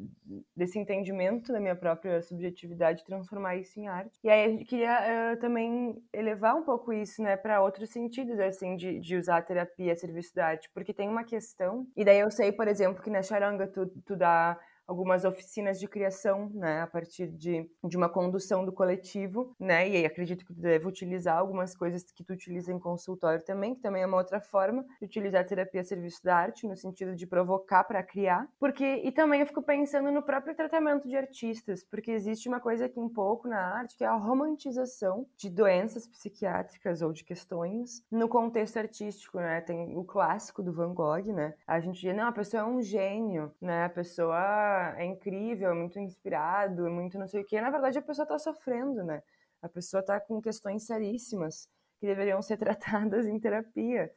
desse 0.55 0.79
entendimento 0.79 1.51
da 1.51 1.59
minha 1.59 1.75
própria 1.75 2.21
subjetividade 2.21 3.05
transformar 3.05 3.57
isso 3.57 3.81
em 3.81 3.89
arte. 3.89 4.19
E 4.23 4.29
aí 4.29 4.45
a 4.45 4.49
gente 4.51 4.65
queria 4.67 4.99
uh, 5.33 5.41
também 5.41 5.97
elevar 6.13 6.55
um 6.55 6.63
pouco 6.63 6.93
isso, 6.93 7.23
né, 7.23 7.37
para 7.37 7.63
outros 7.63 7.91
sentidos, 7.91 8.39
assim, 8.39 8.77
de, 8.77 9.01
de 9.01 9.17
usar 9.17 9.39
a 9.39 9.43
terapia 9.43 9.93
a 9.93 9.97
serviço 9.97 10.35
da 10.35 10.47
arte, 10.47 10.71
porque 10.75 10.93
tem 10.93 11.09
uma 11.09 11.25
questão, 11.25 11.87
e 11.97 12.05
daí 12.05 12.21
eu 12.21 12.31
sei, 12.31 12.53
por 12.53 12.69
exemplo, 12.69 13.03
que 13.03 13.11
na 13.11 13.23
charanga 13.23 13.67
tu, 13.67 13.87
tu 14.05 14.15
dá 14.15 14.59
algumas 14.89 15.27
oficinas 15.27 15.79
de 15.79 15.87
criação, 15.87 16.51
né, 16.55 16.81
a 16.81 16.87
partir 16.87 17.29
de, 17.29 17.71
de 17.85 17.97
uma 17.97 18.09
condução 18.09 18.65
do 18.65 18.73
coletivo, 18.73 19.55
né, 19.61 19.87
e 19.87 19.97
aí 19.97 20.07
acredito 20.07 20.47
que 20.47 20.55
tu 20.55 20.61
deve 20.61 20.87
utilizar 20.87 21.37
algumas 21.37 21.77
coisas 21.77 22.03
que 22.11 22.25
tu 22.25 22.33
utiliza 22.33 22.73
em 22.73 22.79
consultório 22.79 23.45
também, 23.45 23.75
que 23.75 23.83
também 23.83 24.03
é 24.03 24.07
uma 24.07 24.17
outra 24.17 24.41
forma 24.41 24.83
de 24.99 25.05
utilizar 25.05 25.43
a 25.43 25.45
terapia 25.45 25.83
a 25.83 25.85
serviço 25.85 26.25
da 26.25 26.35
arte, 26.35 26.67
no 26.67 26.75
sentido 26.75 27.15
de 27.15 27.27
provocar 27.27 27.85
para 27.85 28.03
criar, 28.03 28.49
porque, 28.59 29.03
e 29.05 29.13
também 29.13 29.41
eu 29.41 29.47
fico 29.47 29.63
pensando 29.63 30.11
no 30.11 30.23
próprio 30.23 30.55
tratamento 30.55 31.07
de 31.07 31.17
artistas, 31.17 31.85
porque 31.85 32.11
existe 32.11 32.49
uma 32.49 32.59
coisa 32.59 32.87
aqui 32.87 32.99
um 32.99 33.11
pouco 33.11 33.47
na 33.47 33.61
arte, 33.61 33.95
que 33.95 34.05
é 34.05 34.07
a 34.07 34.15
romantização 34.15 35.27
de 35.37 35.51
doenças 35.51 36.07
psiquiátricas 36.07 37.03
ou 37.03 37.13
de 37.13 37.25
questões 37.25 38.03
no 38.11 38.27
contexto 38.27 38.79
artístico, 38.79 39.39
né, 39.39 39.61
tem 39.61 39.95
o 39.99 40.05
clássico 40.05 40.63
do 40.63 40.73
Van 40.73 40.95
Gogh, 40.95 41.31
né, 41.31 41.53
a 41.67 41.79
gente 41.79 42.01
diz, 42.01 42.17
não, 42.17 42.29
a 42.29 42.33
pessoa 42.33 42.63
é 42.63 42.65
um 42.65 42.81
gênio, 42.81 43.53
né, 43.61 43.85
a 43.85 43.91
pessoa 43.91 44.78
é 44.99 45.05
incrível, 45.05 45.71
é 45.71 45.75
muito 45.75 45.99
inspirado, 45.99 46.87
é 46.87 46.91
muito 46.91 47.19
não 47.19 47.27
sei 47.29 47.43
o 47.43 47.45
quê. 47.45 47.61
Na 47.61 47.71
verdade, 47.71 47.99
a 47.99 48.03
pessoa 48.03 48.25
está 48.25 48.39
sofrendo, 48.39 49.05
né? 49.05 49.23
A 49.63 49.69
pessoa 49.69 50.01
está 50.01 50.21
com 50.21 50.41
questões 50.41 50.87
seríssimas 50.87 51.69
que 52.01 52.07
deveriam 52.07 52.41
ser 52.43 52.57
tratadas 52.59 53.27
em 53.27 53.39
terapia. 53.39 54.11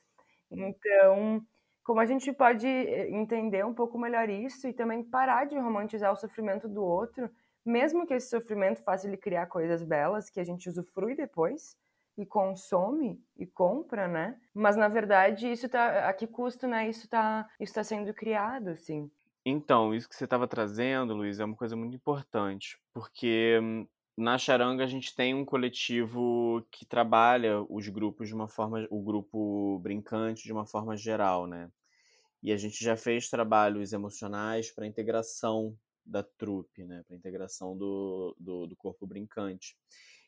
Então, 0.51 1.45
como 1.83 1.99
a 1.99 2.05
gente 2.05 2.31
pode 2.33 2.67
eh, 2.67 3.09
entender 3.09 3.65
um 3.65 3.73
pouco 3.73 3.97
melhor 3.97 4.29
isso 4.29 4.67
e 4.67 4.73
também 4.73 5.03
parar 5.03 5.45
de 5.45 5.57
romantizar 5.57 6.11
o 6.11 6.15
sofrimento 6.15 6.67
do 6.67 6.83
outro, 6.83 7.29
mesmo 7.65 8.05
que 8.05 8.13
esse 8.13 8.29
sofrimento 8.29 8.83
faça 8.83 9.07
ele 9.07 9.17
criar 9.17 9.47
coisas 9.47 9.83
belas 9.83 10.29
que 10.29 10.39
a 10.39 10.43
gente 10.43 10.69
usufrui 10.69 11.15
depois 11.15 11.75
e 12.17 12.25
consome 12.25 13.23
e 13.37 13.45
compra, 13.47 14.07
né? 14.07 14.39
Mas 14.53 14.75
na 14.75 14.87
verdade 14.87 15.51
isso 15.51 15.69
tá 15.69 16.09
a 16.09 16.13
que 16.13 16.27
custo, 16.27 16.67
né? 16.67 16.89
Isso 16.89 17.07
tá 17.09 17.47
isso 17.59 17.73
tá 17.73 17.83
sendo 17.83 18.13
criado, 18.13 18.69
assim. 18.69 19.09
Então, 19.45 19.93
isso 19.93 20.07
que 20.07 20.15
você 20.15 20.25
estava 20.25 20.47
trazendo, 20.47 21.15
Luiz, 21.15 21.39
é 21.39 21.45
uma 21.45 21.55
coisa 21.55 21.75
muito 21.75 21.95
importante, 21.95 22.77
porque 22.93 23.59
hum, 23.61 23.87
na 24.15 24.37
Charanga 24.37 24.83
a 24.83 24.87
gente 24.87 25.15
tem 25.15 25.33
um 25.33 25.43
coletivo 25.43 26.65
que 26.71 26.85
trabalha 26.85 27.61
os 27.67 27.87
grupos 27.87 28.27
de 28.27 28.35
uma 28.35 28.47
forma, 28.47 28.87
o 28.91 29.01
grupo 29.01 29.79
brincante 29.79 30.43
de 30.43 30.53
uma 30.53 30.65
forma 30.65 30.95
geral, 30.95 31.47
né? 31.47 31.71
E 32.43 32.51
a 32.51 32.57
gente 32.57 32.83
já 32.83 32.95
fez 32.95 33.29
trabalhos 33.29 33.93
emocionais 33.93 34.71
para 34.71 34.87
integração 34.87 35.75
da 36.05 36.23
trupe, 36.23 36.83
né? 36.83 37.03
Para 37.07 37.15
integração 37.15 37.75
do, 37.77 38.35
do, 38.39 38.67
do, 38.67 38.75
corpo 38.75 39.07
brincante. 39.07 39.75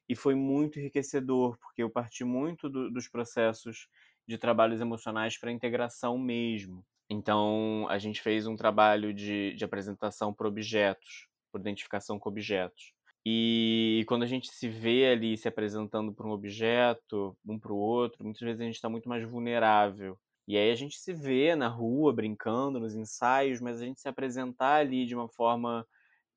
E 0.09 0.15
foi 0.15 0.35
muito 0.35 0.79
enriquecedor, 0.79 1.57
porque 1.59 1.83
eu 1.83 1.89
parti 1.89 2.23
muito 2.23 2.69
do, 2.69 2.89
dos 2.91 3.07
processos 3.07 3.87
de 4.27 4.37
trabalhos 4.37 4.81
emocionais 4.81 5.37
para 5.37 5.51
integração 5.51 6.17
mesmo. 6.17 6.85
Então, 7.09 7.85
a 7.89 7.97
gente 7.97 8.21
fez 8.21 8.47
um 8.47 8.55
trabalho 8.55 9.13
de, 9.13 9.53
de 9.53 9.63
apresentação 9.63 10.33
por 10.33 10.47
objetos, 10.47 11.27
por 11.51 11.61
identificação 11.61 12.17
com 12.17 12.29
objetos. 12.29 12.93
E 13.25 14.03
quando 14.07 14.23
a 14.23 14.27
gente 14.27 14.49
se 14.51 14.67
vê 14.67 15.07
ali 15.07 15.37
se 15.37 15.47
apresentando 15.47 16.13
para 16.13 16.27
um 16.27 16.31
objeto, 16.31 17.37
um 17.45 17.57
para 17.57 17.71
o 17.71 17.77
outro, 17.77 18.23
muitas 18.23 18.41
vezes 18.41 18.59
a 18.59 18.65
gente 18.65 18.75
está 18.75 18.89
muito 18.89 19.07
mais 19.07 19.23
vulnerável. 19.23 20.19
E 20.45 20.57
aí 20.57 20.71
a 20.71 20.75
gente 20.75 20.97
se 20.97 21.13
vê 21.13 21.55
na 21.55 21.69
rua 21.69 22.11
brincando, 22.11 22.79
nos 22.79 22.95
ensaios, 22.95 23.61
mas 23.61 23.81
a 23.81 23.85
gente 23.85 24.01
se 24.01 24.09
apresentar 24.09 24.81
ali 24.81 25.05
de 25.05 25.15
uma 25.15 25.29
forma 25.29 25.87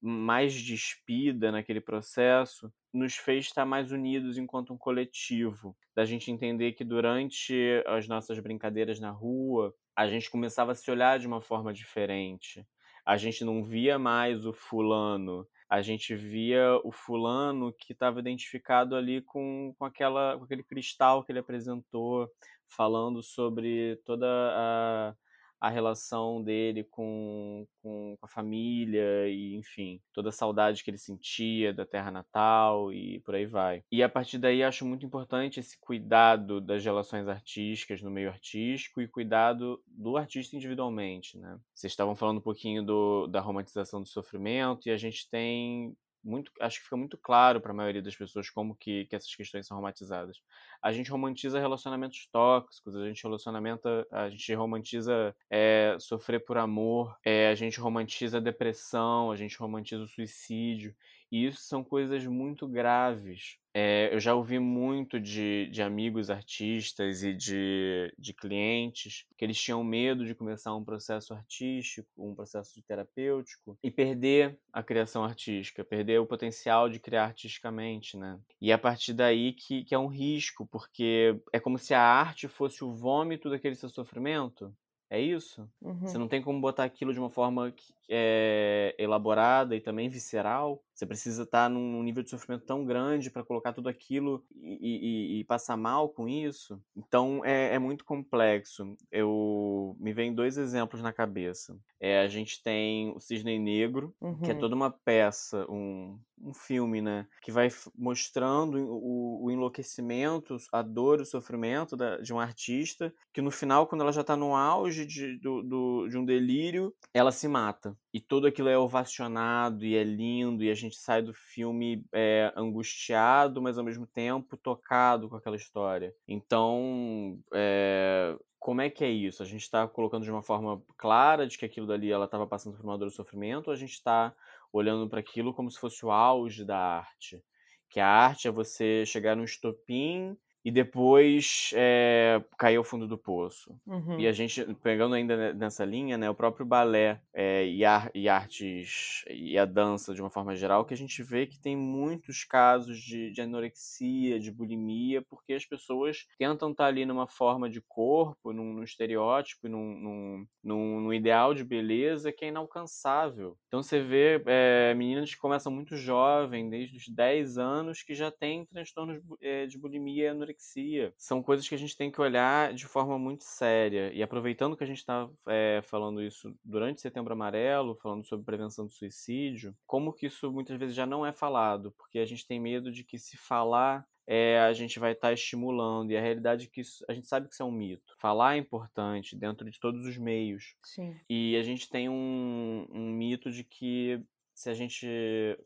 mais 0.00 0.54
despida 0.54 1.50
naquele 1.50 1.80
processo 1.80 2.72
nos 2.92 3.16
fez 3.16 3.46
estar 3.46 3.66
mais 3.66 3.90
unidos 3.90 4.38
enquanto 4.38 4.72
um 4.72 4.78
coletivo. 4.78 5.76
Da 5.94 6.04
gente 6.04 6.30
entender 6.30 6.72
que 6.72 6.84
durante 6.84 7.82
as 7.86 8.06
nossas 8.06 8.38
brincadeiras 8.38 9.00
na 9.00 9.10
rua, 9.10 9.74
a 9.96 10.06
gente 10.06 10.30
começava 10.30 10.72
a 10.72 10.74
se 10.74 10.90
olhar 10.90 11.18
de 11.18 11.26
uma 11.26 11.40
forma 11.40 11.72
diferente. 11.72 12.66
A 13.04 13.16
gente 13.16 13.44
não 13.44 13.64
via 13.64 13.98
mais 13.98 14.44
o 14.44 14.52
fulano, 14.52 15.48
a 15.70 15.80
gente 15.80 16.14
via 16.14 16.78
o 16.84 16.92
fulano 16.92 17.72
que 17.72 17.92
estava 17.92 18.20
identificado 18.20 18.94
ali 18.94 19.22
com, 19.22 19.74
com, 19.78 19.84
aquela, 19.84 20.36
com 20.36 20.44
aquele 20.44 20.62
cristal 20.62 21.24
que 21.24 21.32
ele 21.32 21.38
apresentou, 21.38 22.28
falando 22.66 23.22
sobre 23.22 23.96
toda 24.04 24.26
a 24.28 25.14
a 25.60 25.68
relação 25.68 26.42
dele 26.42 26.84
com, 26.84 27.66
com, 27.82 28.16
a 28.20 28.28
família 28.28 29.28
e, 29.28 29.54
enfim, 29.54 30.00
toda 30.12 30.28
a 30.28 30.32
saudade 30.32 30.82
que 30.82 30.90
ele 30.90 30.98
sentia 30.98 31.72
da 31.72 31.86
terra 31.86 32.10
natal 32.10 32.92
e 32.92 33.20
por 33.20 33.34
aí 33.34 33.46
vai. 33.46 33.82
E 33.90 34.02
a 34.02 34.08
partir 34.08 34.38
daí 34.38 34.62
acho 34.62 34.84
muito 34.84 35.06
importante 35.06 35.60
esse 35.60 35.78
cuidado 35.78 36.60
das 36.60 36.84
relações 36.84 37.28
artísticas 37.28 38.02
no 38.02 38.10
meio 38.10 38.28
artístico 38.28 39.00
e 39.00 39.08
cuidado 39.08 39.82
do 39.86 40.16
artista 40.16 40.56
individualmente, 40.56 41.38
né? 41.38 41.58
Vocês 41.74 41.92
estavam 41.92 42.14
falando 42.14 42.38
um 42.38 42.42
pouquinho 42.42 42.82
do, 42.82 43.26
da 43.26 43.40
romantização 43.40 44.02
do 44.02 44.08
sofrimento 44.08 44.88
e 44.88 44.90
a 44.90 44.96
gente 44.96 45.28
tem 45.28 45.96
muito, 46.26 46.50
acho 46.60 46.78
que 46.78 46.84
fica 46.84 46.96
muito 46.96 47.16
claro 47.16 47.60
para 47.60 47.70
a 47.70 47.74
maioria 47.74 48.02
das 48.02 48.16
pessoas 48.16 48.50
como 48.50 48.74
que, 48.74 49.06
que 49.06 49.14
essas 49.14 49.34
questões 49.34 49.66
são 49.66 49.76
romantizadas. 49.76 50.42
A 50.82 50.92
gente 50.92 51.10
romantiza 51.10 51.60
relacionamentos 51.60 52.28
tóxicos, 52.32 52.96
a 52.96 53.06
gente 53.06 53.22
relacionamenta, 53.22 54.06
a 54.10 54.28
gente 54.28 54.52
romantiza 54.54 55.34
é, 55.48 55.96
sofrer 56.00 56.44
por 56.44 56.58
amor, 56.58 57.16
é, 57.24 57.48
a 57.48 57.54
gente 57.54 57.78
romantiza 57.78 58.38
a 58.38 58.40
depressão, 58.40 59.30
a 59.30 59.36
gente 59.36 59.56
romantiza 59.56 60.02
o 60.02 60.08
suicídio. 60.08 60.94
E 61.30 61.46
isso 61.46 61.62
são 61.62 61.82
coisas 61.82 62.24
muito 62.26 62.68
graves. 62.68 63.58
É, 63.78 64.08
eu 64.10 64.18
já 64.18 64.34
ouvi 64.34 64.58
muito 64.58 65.20
de, 65.20 65.68
de 65.70 65.82
amigos 65.82 66.30
artistas 66.30 67.22
e 67.22 67.34
de, 67.34 68.10
de 68.18 68.32
clientes 68.32 69.26
que 69.36 69.44
eles 69.44 69.60
tinham 69.60 69.84
medo 69.84 70.24
de 70.24 70.34
começar 70.34 70.74
um 70.74 70.82
processo 70.82 71.34
artístico, 71.34 72.08
um 72.16 72.34
processo 72.34 72.82
terapêutico 72.88 73.78
e 73.82 73.90
perder 73.90 74.58
a 74.72 74.82
criação 74.82 75.22
artística, 75.22 75.84
perder 75.84 76.18
o 76.18 76.26
potencial 76.26 76.88
de 76.88 76.98
criar 76.98 77.24
artisticamente, 77.24 78.16
né? 78.16 78.40
E 78.62 78.72
a 78.72 78.78
partir 78.78 79.12
daí 79.12 79.52
que, 79.52 79.84
que 79.84 79.94
é 79.94 79.98
um 79.98 80.06
risco, 80.06 80.66
porque 80.72 81.38
é 81.52 81.60
como 81.60 81.76
se 81.76 81.92
a 81.92 82.00
arte 82.00 82.48
fosse 82.48 82.82
o 82.82 82.94
vômito 82.94 83.50
daquele 83.50 83.74
seu 83.74 83.90
sofrimento. 83.90 84.74
É 85.10 85.20
isso? 85.20 85.70
Uhum. 85.82 86.00
Você 86.00 86.16
não 86.16 86.28
tem 86.28 86.40
como 86.40 86.58
botar 86.62 86.84
aquilo 86.84 87.12
de 87.12 87.18
uma 87.18 87.30
forma 87.30 87.70
que, 87.70 87.92
é, 88.08 88.94
elaborada 88.98 89.74
e 89.74 89.80
também 89.80 90.08
visceral. 90.08 90.82
Você 90.94 91.04
precisa 91.04 91.42
estar 91.42 91.68
num 91.68 92.02
nível 92.02 92.22
de 92.22 92.30
sofrimento 92.30 92.64
tão 92.64 92.84
grande 92.84 93.30
para 93.30 93.44
colocar 93.44 93.72
tudo 93.72 93.88
aquilo 93.88 94.42
e, 94.54 94.78
e, 94.80 95.40
e, 95.40 95.44
passar 95.44 95.76
mal 95.76 96.08
com 96.08 96.26
isso. 96.26 96.80
Então 96.96 97.44
é, 97.44 97.74
é, 97.74 97.78
muito 97.78 98.04
complexo. 98.04 98.96
Eu 99.10 99.94
me 100.00 100.14
vem 100.14 100.34
dois 100.34 100.56
exemplos 100.56 101.02
na 101.02 101.12
cabeça. 101.12 101.78
É, 102.00 102.20
a 102.20 102.28
gente 102.28 102.62
tem 102.62 103.12
o 103.14 103.20
Cisne 103.20 103.58
Negro, 103.58 104.14
uhum. 104.20 104.38
que 104.40 104.50
é 104.50 104.54
uhum. 104.54 104.60
toda 104.60 104.74
uma 104.74 104.90
peça, 104.90 105.66
um, 105.70 106.18
um 106.40 106.54
filme, 106.54 107.02
né? 107.02 107.26
Que 107.42 107.52
vai 107.52 107.68
mostrando 107.96 108.78
o, 108.78 109.44
o 109.44 109.50
enlouquecimento, 109.50 110.56
a 110.72 110.82
dor, 110.82 111.20
o 111.20 111.26
sofrimento 111.26 111.96
da, 111.96 112.18
de 112.18 112.32
um 112.32 112.40
artista, 112.40 113.12
que 113.32 113.42
no 113.42 113.50
final, 113.50 113.86
quando 113.86 114.00
ela 114.02 114.12
já 114.12 114.20
está 114.20 114.36
no 114.36 114.54
auge 114.54 115.04
de, 115.04 115.38
do, 115.38 115.62
do, 115.62 116.08
de 116.08 116.16
um 116.16 116.24
delírio, 116.24 116.94
ela 117.12 117.32
se 117.32 117.48
mata. 117.48 117.95
E 118.12 118.20
tudo 118.20 118.46
aquilo 118.46 118.68
é 118.68 118.78
ovacionado 118.78 119.84
e 119.84 119.94
é 119.94 120.02
lindo, 120.02 120.64
e 120.64 120.70
a 120.70 120.74
gente 120.74 120.96
sai 120.96 121.22
do 121.22 121.34
filme 121.34 122.04
é, 122.12 122.52
angustiado, 122.56 123.60
mas 123.60 123.78
ao 123.78 123.84
mesmo 123.84 124.06
tempo 124.06 124.56
tocado 124.56 125.28
com 125.28 125.36
aquela 125.36 125.56
história. 125.56 126.14
Então, 126.26 127.38
é, 127.52 128.36
como 128.58 128.80
é 128.80 128.90
que 128.90 129.04
é 129.04 129.10
isso? 129.10 129.42
A 129.42 129.46
gente 129.46 129.62
está 129.62 129.86
colocando 129.86 130.24
de 130.24 130.30
uma 130.30 130.42
forma 130.42 130.82
clara 130.96 131.46
de 131.46 131.58
que 131.58 131.64
aquilo 131.64 131.86
dali 131.86 132.10
ela 132.10 132.24
estava 132.24 132.46
passando 132.46 132.76
por 132.76 132.84
uma 132.84 132.98
dor 132.98 133.08
e 133.08 133.12
sofrimento, 133.12 133.68
ou 133.68 133.72
a 133.72 133.76
gente 133.76 133.92
está 133.92 134.34
olhando 134.72 135.08
para 135.08 135.20
aquilo 135.20 135.54
como 135.54 135.70
se 135.70 135.78
fosse 135.78 136.04
o 136.04 136.10
auge 136.10 136.64
da 136.64 136.78
arte? 136.78 137.44
Que 137.88 138.00
a 138.00 138.08
arte 138.08 138.48
é 138.48 138.50
você 138.50 139.04
chegar 139.06 139.36
num 139.36 139.44
estopim 139.44 140.36
e 140.66 140.70
depois 140.72 141.70
é, 141.76 142.42
cair 142.58 142.74
ao 142.74 142.82
fundo 142.82 143.06
do 143.06 143.16
poço. 143.16 143.72
Uhum. 143.86 144.18
E 144.18 144.26
a 144.26 144.32
gente, 144.32 144.64
pegando 144.82 145.14
ainda 145.14 145.54
nessa 145.54 145.84
linha, 145.84 146.18
né, 146.18 146.28
o 146.28 146.34
próprio 146.34 146.66
balé 146.66 147.20
é, 147.32 147.64
e, 147.64 147.82
e, 148.12 148.28
artes 148.28 149.24
e 149.30 149.56
a 149.56 149.64
dança 149.64 150.12
de 150.12 150.20
uma 150.20 150.28
forma 150.28 150.56
geral, 150.56 150.84
que 150.84 150.92
a 150.92 150.96
gente 150.96 151.22
vê 151.22 151.46
que 151.46 151.56
tem 151.56 151.76
muitos 151.76 152.42
casos 152.42 152.98
de, 152.98 153.30
de 153.30 153.40
anorexia, 153.40 154.40
de 154.40 154.50
bulimia, 154.50 155.22
porque 155.22 155.52
as 155.52 155.64
pessoas 155.64 156.26
tentam 156.36 156.72
estar 156.72 156.86
ali 156.86 157.06
numa 157.06 157.28
forma 157.28 157.70
de 157.70 157.80
corpo, 157.80 158.52
num, 158.52 158.72
num 158.72 158.82
estereótipo, 158.82 159.68
num, 159.68 160.46
num, 160.64 161.00
num, 161.00 161.12
ideal 161.12 161.54
de 161.54 161.62
beleza 161.62 162.32
que 162.32 162.44
é 162.44 162.48
inalcançável. 162.48 163.56
Então 163.68 163.84
você 163.84 164.00
vê 164.00 164.42
é, 164.44 164.92
meninas 164.94 165.32
que 165.32 165.40
começam 165.40 165.70
muito 165.70 165.96
jovem, 165.96 166.68
desde 166.68 166.96
os 166.96 167.08
10 167.08 167.56
anos, 167.56 168.02
que 168.02 168.16
já 168.16 168.32
têm 168.32 168.66
transtornos 168.66 169.22
de 169.68 169.78
bulimia 169.78 170.24
e 170.24 170.28
anorexia 170.28 170.55
anorexia. 170.56 171.12
São 171.16 171.42
coisas 171.42 171.68
que 171.68 171.74
a 171.74 171.78
gente 171.78 171.96
tem 171.96 172.10
que 172.10 172.20
olhar 172.20 172.72
de 172.72 172.86
forma 172.86 173.18
muito 173.18 173.44
séria. 173.44 174.12
E 174.12 174.22
aproveitando 174.22 174.76
que 174.76 174.84
a 174.84 174.86
gente 174.86 174.98
está 174.98 175.28
é, 175.46 175.80
falando 175.82 176.22
isso 176.22 176.54
durante 176.64 177.00
Setembro 177.00 177.32
Amarelo, 177.32 177.96
falando 177.96 178.26
sobre 178.26 178.44
prevenção 178.44 178.86
do 178.86 178.92
suicídio, 178.92 179.76
como 179.86 180.12
que 180.12 180.26
isso 180.26 180.50
muitas 180.50 180.78
vezes 180.78 180.94
já 180.94 181.06
não 181.06 181.24
é 181.24 181.32
falado? 181.32 181.92
Porque 181.92 182.18
a 182.18 182.26
gente 182.26 182.46
tem 182.46 182.58
medo 182.58 182.90
de 182.90 183.04
que 183.04 183.18
se 183.18 183.36
falar 183.36 184.06
é, 184.28 184.58
a 184.58 184.72
gente 184.72 184.98
vai 184.98 185.12
estar 185.12 185.28
tá 185.28 185.32
estimulando. 185.32 186.10
E 186.10 186.16
a 186.16 186.20
realidade 186.20 186.66
é 186.66 186.68
que 186.68 186.80
isso, 186.80 187.04
a 187.08 187.14
gente 187.14 187.28
sabe 187.28 187.46
que 187.46 187.54
isso 187.54 187.62
é 187.62 187.66
um 187.66 187.70
mito. 187.70 188.14
Falar 188.18 188.56
é 188.56 188.58
importante 188.58 189.36
dentro 189.36 189.70
de 189.70 189.78
todos 189.78 190.04
os 190.04 190.18
meios. 190.18 190.74
Sim. 190.82 191.14
E 191.30 191.56
a 191.56 191.62
gente 191.62 191.88
tem 191.88 192.08
um, 192.08 192.86
um 192.90 193.12
mito 193.12 193.50
de 193.50 193.62
que 193.62 194.20
se 194.56 194.70
a 194.70 194.74
gente 194.74 195.06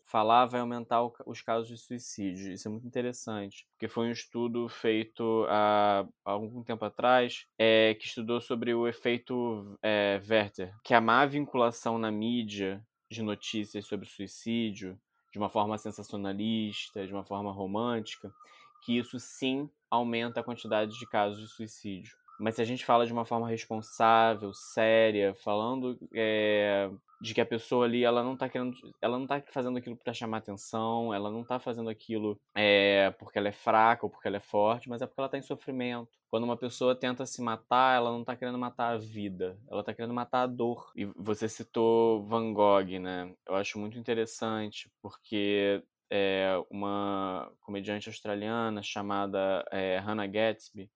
falar, 0.05 0.47
vai 0.47 0.61
aumentar 0.61 1.01
os 1.25 1.41
casos 1.41 1.69
de 1.69 1.79
suicídio. 1.79 2.53
Isso 2.53 2.67
é 2.67 2.71
muito 2.71 2.89
interessante, 2.89 3.65
porque 3.71 3.87
foi 3.87 4.09
um 4.09 4.11
estudo 4.11 4.69
feito 4.69 5.47
há, 5.49 6.05
algum 6.25 6.65
tempo 6.65 6.85
atrás 6.85 7.47
é, 7.57 7.95
que 7.95 8.07
estudou 8.07 8.41
sobre 8.41 8.75
o 8.75 8.89
efeito 8.89 9.79
é, 9.81 10.21
Werther, 10.29 10.75
que 10.83 10.93
a 10.93 11.01
má 11.01 11.25
vinculação 11.25 11.99
na 11.99 12.11
mídia 12.11 12.85
de 13.09 13.23
notícias 13.23 13.87
sobre 13.87 14.09
suicídio, 14.09 15.01
de 15.33 15.39
uma 15.39 15.49
forma 15.49 15.79
sensacionalista, 15.79 17.07
de 17.07 17.13
uma 17.13 17.25
forma 17.25 17.53
romântica, 17.53 18.35
que 18.83 18.99
isso 18.99 19.21
sim 19.21 19.71
aumenta 19.89 20.41
a 20.41 20.45
quantidade 20.45 20.99
de 20.99 21.07
casos 21.07 21.41
de 21.41 21.47
suicídio. 21.47 22.17
Mas 22.41 22.55
se 22.55 22.63
a 22.63 22.65
gente 22.65 22.85
fala 22.85 23.07
de 23.07 23.13
uma 23.13 23.25
forma 23.25 23.49
responsável, 23.49 24.53
séria, 24.55 25.35
falando 25.35 25.99
é, 26.15 26.91
de 27.21 27.35
que 27.35 27.41
a 27.41 27.47
pessoa 27.47 27.85
ali 27.85 28.03
ela 28.03 28.25
não 28.25 28.35
tá 28.37 28.49
querendo, 28.49 28.75
ela 29.01 29.19
não 29.19 29.27
tá 29.27 29.43
fazendo 29.53 29.77
aquilo 29.77 29.97
para 29.97 30.15
chamar 30.15 30.39
atenção, 30.39 31.13
ela 31.13 31.31
não 31.31 31.45
tá 31.45 31.59
fazendo 31.59 31.91
aquilo 31.91 32.41
é, 32.55 33.11
porque 33.19 33.39
ela 33.39 33.49
é 33.49 33.53
fraca 33.53 34.07
ou 34.07 34.11
porque 34.11 34.27
ela 34.27 34.39
é 34.39 34.41
forte, 34.41 34.89
mas 34.89 35.03
é 35.03 35.07
porque 35.07 35.21
ela 35.21 35.29
tá 35.29 35.37
em 35.37 35.43
sofrimento. 35.43 36.09
Quando 36.31 36.45
uma 36.45 36.57
pessoa 36.57 36.95
tenta 36.95 37.27
se 37.27 37.43
matar, 37.43 37.97
ela 37.97 38.11
não 38.11 38.25
tá 38.25 38.35
querendo 38.35 38.59
matar 38.59 38.95
a 38.95 38.99
vida, 38.99 39.59
ela 39.71 39.85
tá 39.85 39.93
querendo 39.93 40.15
matar 40.15 40.43
a 40.43 40.47
dor. 40.47 40.91
E 40.97 41.05
você 41.17 41.49
citou 41.49 42.25
Van 42.25 42.55
Gogh, 42.55 42.99
né? 42.99 43.35
Eu 43.47 43.55
acho 43.57 43.79
muito 43.79 43.99
interessante 43.99 44.91
porque 45.03 45.83
é, 46.11 46.55
uma 46.71 47.53
comediante 47.61 48.09
australiana 48.09 48.83
chamada 48.83 49.65
é, 49.71 49.99
Hannah 49.99 50.27
Gatsby, 50.27 50.91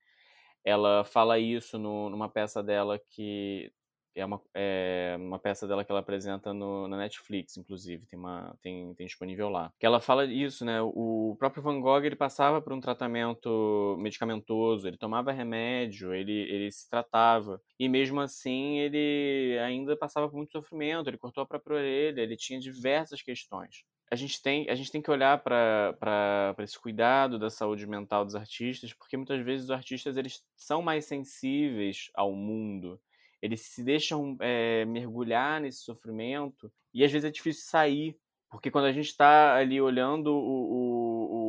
ela 0.64 1.05
fala 1.05 1.38
isso 1.38 1.79
no, 1.79 2.09
numa 2.11 2.29
peça 2.29 2.62
dela 2.62 2.98
que 3.11 3.70
é 4.14 4.24
uma, 4.24 4.40
é 4.55 5.16
uma 5.18 5.38
peça 5.38 5.66
dela 5.66 5.85
que 5.85 5.90
ela 5.90 6.00
apresenta 6.00 6.55
no, 6.55 6.87
na 6.87 6.96
Netflix, 6.96 7.57
inclusive, 7.57 8.07
tem, 8.07 8.18
uma, 8.18 8.57
tem, 8.62 8.94
tem 8.94 9.07
disponível 9.07 9.48
lá. 9.48 9.72
Que 9.79 9.87
ela 9.87 10.00
fala 10.00 10.24
isso, 10.24 10.64
né? 10.64 10.81
O 10.81 11.37
próprio 11.38 11.62
Van 11.62 11.81
Gogh, 11.81 12.05
ele 12.05 12.14
passava 12.14 12.62
por 12.62 12.72
um 12.72 12.81
tratamento 12.81 13.96
medicamentoso, 13.98 14.87
ele 14.87 14.96
tomava 14.96 15.33
remédio, 15.33 16.14
ele, 16.14 16.33
ele 16.33 16.70
se 16.70 16.88
tratava. 16.88 17.61
E 17.79 17.88
mesmo 17.88 18.20
assim, 18.20 18.79
ele 18.79 19.59
ainda 19.59 19.96
passava 19.96 20.29
por 20.29 20.37
muito 20.37 20.53
sofrimento, 20.53 21.09
ele 21.11 21.18
cortou 21.18 21.42
a 21.42 21.46
própria 21.46 21.77
orelha, 21.79 22.20
ele 22.20 22.37
tinha 22.37 22.61
diversas 22.61 23.20
questões. 23.20 23.85
A 24.14 24.16
gente 24.16 24.40
tem, 24.40 24.70
a 24.70 24.77
gente 24.77 24.92
tem 24.92 25.03
que 25.03 25.11
olhar 25.11 25.42
para 25.42 26.55
esse 26.61 26.79
cuidado 26.79 27.37
da 27.37 27.50
saúde 27.50 27.85
mental 27.85 28.24
dos 28.24 28.37
artistas, 28.37 28.92
porque 28.92 29.16
muitas 29.16 29.44
vezes 29.44 29.64
os 29.64 29.70
artistas 29.72 30.16
eles 30.16 30.40
são 30.55 30.81
mais 30.81 31.05
sensíveis 31.05 32.12
ao 32.14 32.33
mundo. 32.33 33.00
Eles 33.42 33.62
se 33.62 33.83
deixam 33.83 34.37
é, 34.38 34.85
mergulhar 34.85 35.61
nesse 35.61 35.81
sofrimento 35.81 36.72
e 36.94 37.03
às 37.03 37.11
vezes 37.11 37.29
é 37.29 37.31
difícil 37.33 37.64
sair, 37.68 38.16
porque 38.48 38.70
quando 38.70 38.85
a 38.85 38.92
gente 38.92 39.09
está 39.09 39.57
ali 39.57 39.81
olhando 39.81 40.29
o, 40.29 40.38
o, 40.38 41.43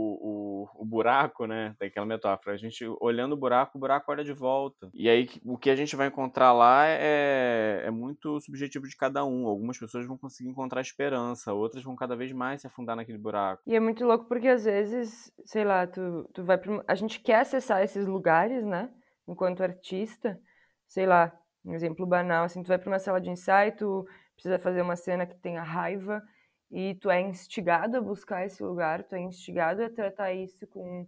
o, 0.85 0.89
buraco, 0.89 1.45
né, 1.45 1.75
daquela 1.79 2.05
metáfora, 2.05 2.55
a 2.55 2.57
gente 2.57 2.85
olhando 3.01 3.33
o 3.33 3.37
buraco, 3.37 3.77
o 3.77 3.81
buraco 3.81 4.11
olha 4.11 4.23
de 4.23 4.33
volta. 4.33 4.89
E 4.93 5.09
aí 5.09 5.27
o 5.43 5.57
que 5.57 5.69
a 5.69 5.75
gente 5.75 5.95
vai 5.95 6.07
encontrar 6.07 6.53
lá 6.53 6.85
é, 6.85 7.83
é 7.85 7.91
muito 7.91 8.39
subjetivo 8.39 8.87
de 8.87 8.95
cada 8.95 9.25
um. 9.25 9.47
Algumas 9.47 9.77
pessoas 9.77 10.05
vão 10.05 10.17
conseguir 10.17 10.49
encontrar 10.49 10.81
esperança, 10.81 11.53
outras 11.53 11.83
vão 11.83 11.95
cada 11.95 12.15
vez 12.15 12.31
mais 12.31 12.61
se 12.61 12.67
afundar 12.67 12.95
naquele 12.95 13.17
buraco. 13.17 13.61
E 13.65 13.75
é 13.75 13.79
muito 13.79 14.05
louco 14.05 14.25
porque 14.25 14.47
às 14.47 14.65
vezes, 14.65 15.31
sei 15.43 15.63
lá, 15.63 15.87
tu, 15.87 16.29
tu 16.33 16.43
vai 16.43 16.59
a 16.87 16.95
gente 16.95 17.19
quer 17.19 17.41
acessar 17.41 17.83
esses 17.83 18.05
lugares, 18.05 18.65
né, 18.65 18.89
enquanto 19.27 19.63
artista, 19.63 20.39
sei 20.87 21.05
lá, 21.05 21.31
um 21.63 21.73
exemplo 21.73 22.05
banal, 22.05 22.45
assim, 22.45 22.61
tu 22.61 22.67
vai 22.67 22.77
para 22.77 22.89
uma 22.89 22.99
sala 22.99 23.19
de 23.19 23.29
ensaio, 23.29 23.75
tu 23.75 24.05
precisa 24.35 24.59
fazer 24.59 24.81
uma 24.81 24.95
cena 24.95 25.25
que 25.25 25.35
tenha 25.35 25.63
raiva 25.63 26.21
e 26.75 26.93
tu 26.95 27.09
é 27.09 27.21
instigado 27.21 27.95
a 27.95 28.01
buscar 28.01 28.45
esse 28.45 28.61
lugar, 28.61 29.01
tu 29.01 29.15
é 29.15 29.21
instigado 29.21 29.81
a 29.81 29.89
tratar 29.89 30.33
isso 30.33 30.67
com, 30.67 31.07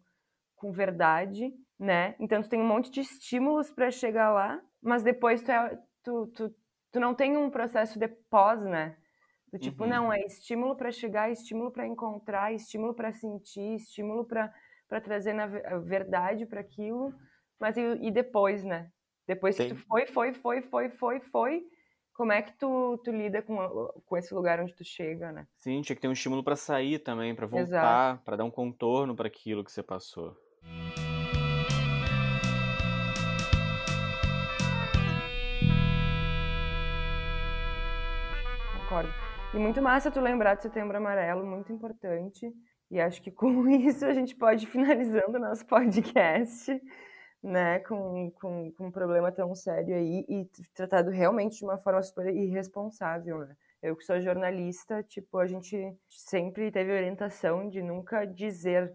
com 0.56 0.72
verdade, 0.72 1.54
né? 1.78 2.16
Então 2.22 2.42
tu 2.42 2.48
tem 2.48 2.62
um 2.62 2.66
monte 2.66 2.90
de 2.90 3.02
estímulos 3.02 3.70
para 3.70 3.92
chegar 3.92 4.32
lá, 4.32 4.62
mas 4.82 5.04
depois 5.04 5.44
tu, 5.44 5.52
é, 5.52 5.78
tu, 6.02 6.28
tu, 6.28 6.56
tu 6.90 7.00
não 7.02 7.14
tem 7.14 7.36
um 7.36 7.50
processo 7.50 8.00
de 8.00 8.08
pós, 8.08 8.64
né? 8.64 8.96
Do 9.52 9.60
tipo, 9.60 9.84
uhum. 9.84 9.90
não, 9.90 10.14
é 10.14 10.22
estímulo 10.22 10.74
para 10.74 10.90
chegar, 10.90 11.30
estímulo 11.30 11.70
para 11.70 11.86
encontrar, 11.86 12.54
estímulo 12.54 12.94
para 12.94 13.12
sentir, 13.12 13.76
estímulo 13.76 14.24
para 14.24 15.02
trazer 15.04 15.34
na 15.34 15.48
verdade 15.80 16.46
para 16.46 16.62
aquilo, 16.62 17.14
mas 17.60 17.76
e, 17.76 17.82
e 17.82 18.10
depois, 18.10 18.64
né? 18.64 18.90
Depois 19.28 19.58
que 19.58 19.68
tu 19.68 19.76
foi, 19.76 20.06
foi, 20.08 20.34
foi, 20.34 20.62
foi, 20.62 20.90
foi, 20.92 21.20
foi, 21.20 21.68
como 22.18 22.32
é 22.32 22.42
que 22.42 22.52
tu, 22.58 23.00
tu 23.04 23.12
lida 23.12 23.44
com, 23.44 23.56
com 24.04 24.18
esse 24.18 24.34
lugar 24.34 24.60
onde 24.60 24.74
tu 24.74 24.84
chega, 24.84 25.32
né? 25.32 25.46
Sim, 25.60 25.82
tinha 25.82 25.96
que 25.96 26.02
ter 26.02 26.08
um 26.08 26.14
estímulo 26.14 26.44
para 26.44 26.56
sair 26.56 26.98
também, 26.98 27.36
para 27.36 27.46
voltar, 27.46 28.24
para 28.24 28.36
dar 28.36 28.44
um 28.44 28.50
contorno 28.50 29.16
para 29.16 29.28
aquilo 29.28 29.64
que 29.64 29.72
você 29.72 29.84
passou. 29.84 30.36
Concordo. 38.80 39.14
E 39.54 39.60
muito 39.60 39.80
massa 39.80 40.10
tu 40.10 40.20
lembrar 40.20 40.56
de 40.56 40.64
Setembro 40.64 40.98
Amarelo, 40.98 41.46
muito 41.46 41.72
importante. 41.72 42.52
E 42.90 43.00
acho 43.00 43.22
que 43.22 43.30
com 43.30 43.70
isso 43.70 44.04
a 44.06 44.14
gente 44.14 44.36
pode 44.36 44.66
ir 44.66 44.68
finalizando 44.68 45.38
o 45.38 45.40
nosso 45.40 45.64
podcast 45.68 46.82
né, 47.48 47.80
com, 47.80 48.30
com, 48.32 48.72
com 48.74 48.88
um 48.88 48.92
problema 48.92 49.32
tão 49.32 49.56
sério 49.56 49.96
aí 49.96 50.26
e 50.28 50.46
tratado 50.76 51.10
realmente 51.10 51.60
de 51.60 51.64
uma 51.64 51.78
forma 51.78 52.02
super 52.04 52.28
irresponsável, 52.36 53.40
né? 53.40 53.56
Eu 53.82 53.96
que 53.96 54.04
sou 54.04 54.20
jornalista, 54.20 55.02
tipo, 55.04 55.38
a 55.38 55.48
gente 55.48 55.96
sempre 56.10 56.72
teve 56.72 56.92
orientação 56.92 57.70
de 57.70 57.82
nunca 57.82 58.26
dizer, 58.26 58.94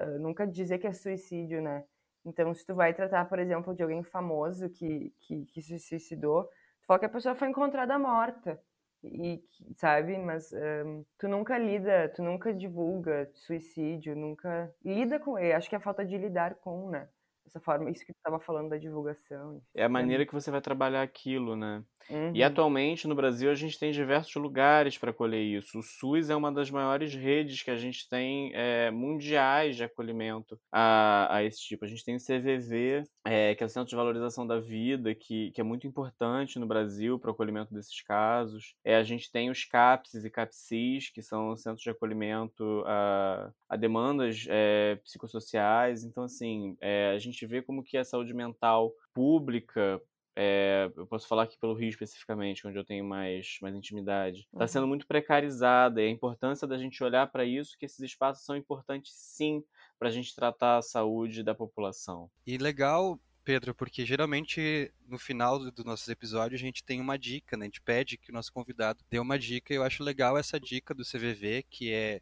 uh, 0.00 0.18
nunca 0.18 0.46
dizer 0.46 0.78
que 0.78 0.86
é 0.86 0.92
suicídio, 0.92 1.60
né? 1.60 1.84
Então, 2.24 2.54
se 2.54 2.64
tu 2.64 2.74
vai 2.74 2.94
tratar, 2.94 3.26
por 3.28 3.38
exemplo, 3.38 3.74
de 3.74 3.82
alguém 3.82 4.02
famoso 4.02 4.70
que, 4.70 5.12
que, 5.20 5.44
que 5.46 5.60
se 5.62 5.78
suicidou, 5.78 6.44
tu 6.44 6.86
fala 6.86 7.00
que 7.00 7.06
a 7.06 7.08
pessoa 7.08 7.34
foi 7.34 7.48
encontrada 7.48 7.98
morta. 7.98 8.58
e 9.02 9.42
sabe, 9.76 10.16
mas 10.18 10.52
um, 10.52 11.04
tu 11.18 11.28
nunca 11.28 11.58
lida, 11.58 12.08
tu 12.10 12.22
nunca 12.22 12.52
divulga 12.54 13.30
suicídio, 13.34 14.14
nunca 14.16 14.72
lida 14.84 15.18
com 15.18 15.38
ele. 15.38 15.52
Acho 15.54 15.68
que 15.68 15.74
é 15.74 15.78
a 15.78 15.80
falta 15.80 16.04
de 16.04 16.16
lidar 16.18 16.54
com, 16.56 16.90
né? 16.90 17.08
Essa 17.50 17.58
forma, 17.58 17.90
isso 17.90 18.06
que 18.06 18.12
tu 18.12 18.16
estava 18.16 18.38
falando 18.38 18.68
da 18.68 18.78
divulgação. 18.78 19.60
É 19.74 19.82
a 19.82 19.88
maneira 19.88 20.24
que 20.24 20.32
você 20.32 20.52
vai 20.52 20.60
trabalhar 20.60 21.02
aquilo, 21.02 21.56
né? 21.56 21.82
Uhum. 22.08 22.32
E 22.34 22.42
atualmente 22.42 23.06
no 23.06 23.14
Brasil 23.14 23.50
a 23.50 23.54
gente 23.54 23.78
tem 23.78 23.92
diversos 23.92 24.34
lugares 24.34 24.96
para 24.96 25.10
acolher 25.10 25.42
isso. 25.42 25.78
O 25.78 25.82
SUS 25.82 26.30
é 26.30 26.36
uma 26.36 26.50
das 26.50 26.70
maiores 26.70 27.14
redes 27.14 27.62
que 27.62 27.70
a 27.70 27.76
gente 27.76 28.08
tem 28.08 28.52
é, 28.54 28.90
mundiais 28.90 29.76
de 29.76 29.84
acolhimento 29.84 30.58
a, 30.72 31.36
a 31.36 31.44
esse 31.44 31.60
tipo. 31.60 31.84
A 31.84 31.88
gente 31.88 32.04
tem 32.04 32.16
o 32.16 32.18
CVV, 32.18 33.04
é, 33.24 33.54
que 33.54 33.62
é 33.62 33.66
o 33.66 33.68
Centro 33.68 33.90
de 33.90 33.96
Valorização 33.96 34.46
da 34.46 34.58
Vida, 34.58 35.14
que, 35.14 35.50
que 35.52 35.60
é 35.60 35.64
muito 35.64 35.86
importante 35.86 36.58
no 36.58 36.66
Brasil 36.66 37.18
para 37.18 37.30
o 37.30 37.32
acolhimento 37.32 37.72
desses 37.72 38.00
casos. 38.02 38.74
É, 38.84 38.96
a 38.96 39.04
gente 39.04 39.30
tem 39.30 39.50
os 39.50 39.64
CAPSs 39.64 40.24
e 40.24 40.30
CAPSIS, 40.30 41.10
que 41.10 41.22
são 41.22 41.56
centros 41.56 41.82
de 41.82 41.90
acolhimento 41.90 42.82
a, 42.86 43.52
a 43.68 43.76
demandas 43.76 44.46
é, 44.48 44.96
psicossociais. 45.04 46.04
Então, 46.04 46.24
assim, 46.24 46.76
a 47.14 47.18
gente 47.18 47.39
vê 47.46 47.62
como 47.62 47.82
que 47.82 47.96
a 47.96 48.04
saúde 48.04 48.34
mental 48.34 48.92
pública 49.12 50.00
é, 50.36 50.90
eu 50.96 51.06
posso 51.06 51.26
falar 51.26 51.42
aqui 51.42 51.58
pelo 51.58 51.74
Rio 51.74 51.88
especificamente, 51.88 52.66
onde 52.66 52.78
eu 52.78 52.84
tenho 52.84 53.04
mais, 53.04 53.58
mais 53.60 53.74
intimidade, 53.74 54.40
está 54.40 54.60
uhum. 54.60 54.68
sendo 54.68 54.86
muito 54.86 55.06
precarizada 55.06 56.00
e 56.00 56.06
a 56.06 56.10
importância 56.10 56.66
da 56.66 56.78
gente 56.78 57.02
olhar 57.02 57.26
para 57.30 57.44
isso, 57.44 57.76
que 57.76 57.84
esses 57.84 58.00
espaços 58.00 58.44
são 58.44 58.56
importantes 58.56 59.12
sim 59.12 59.62
para 59.98 60.08
a 60.08 60.10
gente 60.10 60.34
tratar 60.34 60.78
a 60.78 60.82
saúde 60.82 61.42
da 61.42 61.54
população. 61.54 62.30
E 62.46 62.56
legal, 62.56 63.20
Pedro, 63.44 63.74
porque 63.74 64.06
geralmente 64.06 64.92
no 65.06 65.18
final 65.18 65.58
dos 65.58 65.84
nossos 65.84 66.08
episódios 66.08 66.60
a 66.60 66.64
gente 66.64 66.84
tem 66.84 67.00
uma 67.00 67.18
dica, 67.18 67.56
né? 67.56 67.64
A 67.64 67.68
gente 67.68 67.82
pede 67.82 68.16
que 68.16 68.30
o 68.30 68.34
nosso 68.34 68.52
convidado 68.52 69.04
dê 69.10 69.18
uma 69.18 69.38
dica 69.38 69.74
e 69.74 69.76
eu 69.76 69.82
acho 69.82 70.02
legal 70.02 70.38
essa 70.38 70.58
dica 70.58 70.94
do 70.94 71.04
CVV, 71.04 71.64
que 71.68 71.92
é 71.92 72.20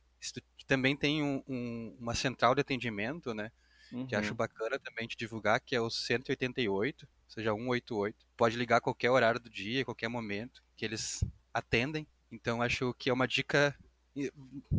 que 0.56 0.66
também 0.66 0.96
tem 0.96 1.22
um, 1.22 1.40
um, 1.46 1.96
uma 2.00 2.14
central 2.14 2.54
de 2.54 2.62
atendimento, 2.62 3.32
né? 3.32 3.52
Uhum. 3.93 4.07
Que 4.07 4.14
acho 4.14 4.34
bacana 4.34 4.78
também 4.78 5.07
te 5.07 5.16
divulgar, 5.16 5.61
que 5.61 5.74
é 5.74 5.80
o 5.80 5.91
188, 5.91 7.09
seja 7.26 7.53
188. 7.53 8.26
Pode 8.36 8.57
ligar 8.57 8.76
a 8.76 8.80
qualquer 8.80 9.11
horário 9.11 9.41
do 9.41 9.51
dia, 9.51 9.84
qualquer 9.84 10.09
momento, 10.09 10.62
que 10.76 10.84
eles 10.84 11.24
atendem. 11.53 12.07
Então 12.30 12.61
acho 12.61 12.95
que 12.95 13.11
é 13.11 13.12
uma 13.12 13.26
dica 13.26 13.74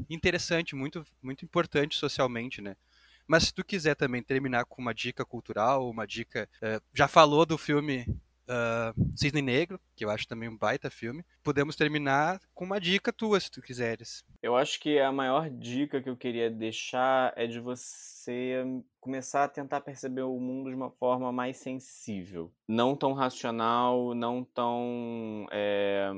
interessante, 0.09 0.75
muito, 0.75 1.03
muito 1.21 1.45
importante 1.45 1.95
socialmente, 1.95 2.61
né? 2.61 2.75
Mas 3.27 3.43
se 3.43 3.53
tu 3.53 3.63
quiser 3.63 3.95
também 3.95 4.23
terminar 4.23 4.65
com 4.65 4.81
uma 4.81 4.93
dica 4.93 5.23
cultural, 5.23 5.87
uma 5.89 6.05
dica. 6.05 6.49
Uh, 6.55 6.81
já 6.93 7.07
falou 7.07 7.45
do 7.45 7.57
filme 7.57 8.05
uh, 8.49 9.11
Cisne 9.15 9.41
Negro, 9.41 9.79
que 9.95 10.03
eu 10.03 10.09
acho 10.09 10.27
também 10.27 10.49
um 10.49 10.57
baita 10.57 10.89
filme. 10.89 11.23
Podemos 11.43 11.75
terminar 11.75 12.39
com 12.53 12.65
uma 12.65 12.79
dica 12.79 13.13
tua, 13.13 13.39
se 13.39 13.51
tu 13.51 13.61
quiseres. 13.61 14.25
Eu 14.41 14.55
acho 14.55 14.79
que 14.79 14.99
a 14.99 15.11
maior 15.11 15.49
dica 15.49 16.01
que 16.01 16.09
eu 16.09 16.17
queria 16.17 16.49
deixar 16.49 17.33
é 17.35 17.45
de 17.45 17.59
você 17.59 18.63
começar 18.99 19.45
a 19.45 19.49
tentar 19.49 19.81
perceber 19.81 20.23
o 20.23 20.39
mundo 20.39 20.69
de 20.69 20.75
uma 20.75 20.91
forma 20.91 21.31
mais 21.31 21.57
sensível. 21.57 22.51
Não 22.67 22.95
tão 22.95 23.13
racional, 23.13 24.13
não 24.13 24.43
tão 24.43 25.47
é, 25.51 26.11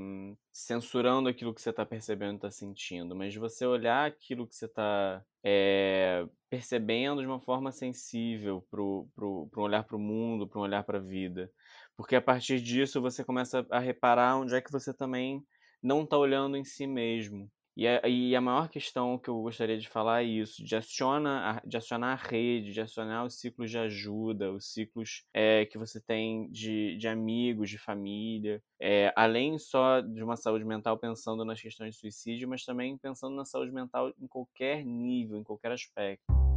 censurando 0.51 1.29
aquilo 1.29 1.53
que 1.53 1.61
você 1.61 1.69
está 1.69 1.85
percebendo 1.85 2.33
e 2.33 2.35
está 2.35 2.51
sentindo, 2.51 3.15
mas 3.15 3.33
de 3.33 3.39
você 3.39 3.65
olhar 3.65 4.07
aquilo 4.07 4.47
que 4.47 4.55
você 4.55 4.65
está 4.65 5.23
é, 5.43 6.25
percebendo 6.49 7.21
de 7.21 7.27
uma 7.27 7.39
forma 7.39 7.71
sensível 7.71 8.65
para 8.69 8.81
um 8.81 9.49
olhar 9.55 9.83
para 9.83 9.95
o 9.95 9.99
mundo, 9.99 10.47
para 10.47 10.59
um 10.59 10.63
olhar 10.63 10.83
para 10.83 10.97
a 10.97 11.01
vida. 11.01 11.51
Porque 11.95 12.15
a 12.15 12.21
partir 12.21 12.61
disso 12.61 13.01
você 13.01 13.23
começa 13.23 13.65
a 13.69 13.79
reparar 13.79 14.37
onde 14.37 14.55
é 14.55 14.61
que 14.61 14.71
você 14.71 14.93
também 14.93 15.45
não 15.81 16.03
está 16.03 16.17
olhando 16.17 16.57
em 16.57 16.63
si 16.63 16.87
mesmo. 16.87 17.49
E 17.75 17.87
a, 17.87 18.07
e 18.07 18.35
a 18.35 18.41
maior 18.41 18.67
questão 18.69 19.17
que 19.17 19.29
eu 19.29 19.41
gostaria 19.41 19.77
de 19.77 19.87
falar 19.87 20.23
é 20.23 20.25
isso, 20.25 20.63
de, 20.63 20.75
aciona, 20.75 21.61
de 21.65 21.77
acionar 21.77 22.19
a 22.19 22.27
rede, 22.27 22.73
de 22.73 22.81
acionar 22.81 23.25
os 23.25 23.39
ciclos 23.39 23.71
de 23.71 23.77
ajuda, 23.77 24.51
os 24.51 24.73
ciclos 24.73 25.23
é, 25.33 25.65
que 25.65 25.77
você 25.77 26.01
tem 26.01 26.51
de, 26.51 26.97
de 26.97 27.07
amigos, 27.07 27.69
de 27.69 27.77
família, 27.77 28.61
é, 28.79 29.13
além 29.15 29.57
só 29.57 30.01
de 30.01 30.21
uma 30.21 30.35
saúde 30.35 30.65
mental 30.65 30.97
pensando 30.97 31.45
nas 31.45 31.61
questões 31.61 31.95
de 31.95 32.01
suicídio, 32.01 32.49
mas 32.49 32.65
também 32.65 32.97
pensando 32.97 33.35
na 33.35 33.45
saúde 33.45 33.71
mental 33.71 34.13
em 34.19 34.27
qualquer 34.27 34.85
nível, 34.85 35.37
em 35.37 35.43
qualquer 35.43 35.71
aspecto. 35.71 36.50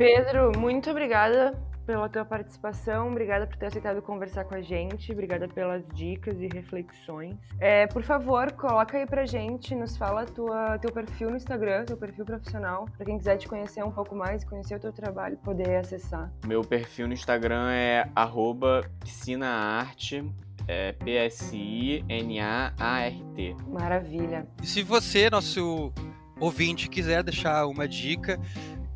Pedro, 0.00 0.50
muito 0.58 0.88
obrigada 0.90 1.52
pela 1.86 2.08
tua 2.08 2.24
participação, 2.24 3.10
obrigada 3.10 3.46
por 3.46 3.58
ter 3.58 3.66
aceitado 3.66 4.00
conversar 4.00 4.44
com 4.44 4.54
a 4.54 4.62
gente, 4.62 5.12
obrigada 5.12 5.46
pelas 5.46 5.86
dicas 5.92 6.40
e 6.40 6.48
reflexões. 6.48 7.36
É, 7.58 7.86
por 7.86 8.02
favor, 8.02 8.50
coloca 8.52 8.96
aí 8.96 9.04
pra 9.04 9.26
gente, 9.26 9.74
nos 9.74 9.98
fala 9.98 10.24
tua, 10.24 10.78
teu 10.78 10.90
perfil 10.90 11.28
no 11.28 11.36
Instagram, 11.36 11.84
teu 11.84 11.98
perfil 11.98 12.24
profissional, 12.24 12.86
para 12.96 13.04
quem 13.04 13.18
quiser 13.18 13.36
te 13.36 13.46
conhecer 13.46 13.84
um 13.84 13.90
pouco 13.90 14.16
mais, 14.16 14.42
conhecer 14.42 14.76
o 14.76 14.80
teu 14.80 14.90
trabalho, 14.90 15.36
poder 15.36 15.76
acessar. 15.76 16.32
Meu 16.46 16.62
perfil 16.62 17.06
no 17.06 17.12
Instagram 17.12 17.70
é 17.70 18.08
piscinaarte, 19.00 20.24
é 20.66 20.92
P-S-I-N-A-A-R-T. 20.92 22.06
Maravilha. 23.68 24.48
E 24.62 24.66
se 24.66 24.82
você, 24.82 25.28
nosso 25.28 25.92
ouvinte, 26.40 26.88
quiser 26.88 27.22
deixar 27.22 27.66
uma 27.66 27.86
dica, 27.86 28.40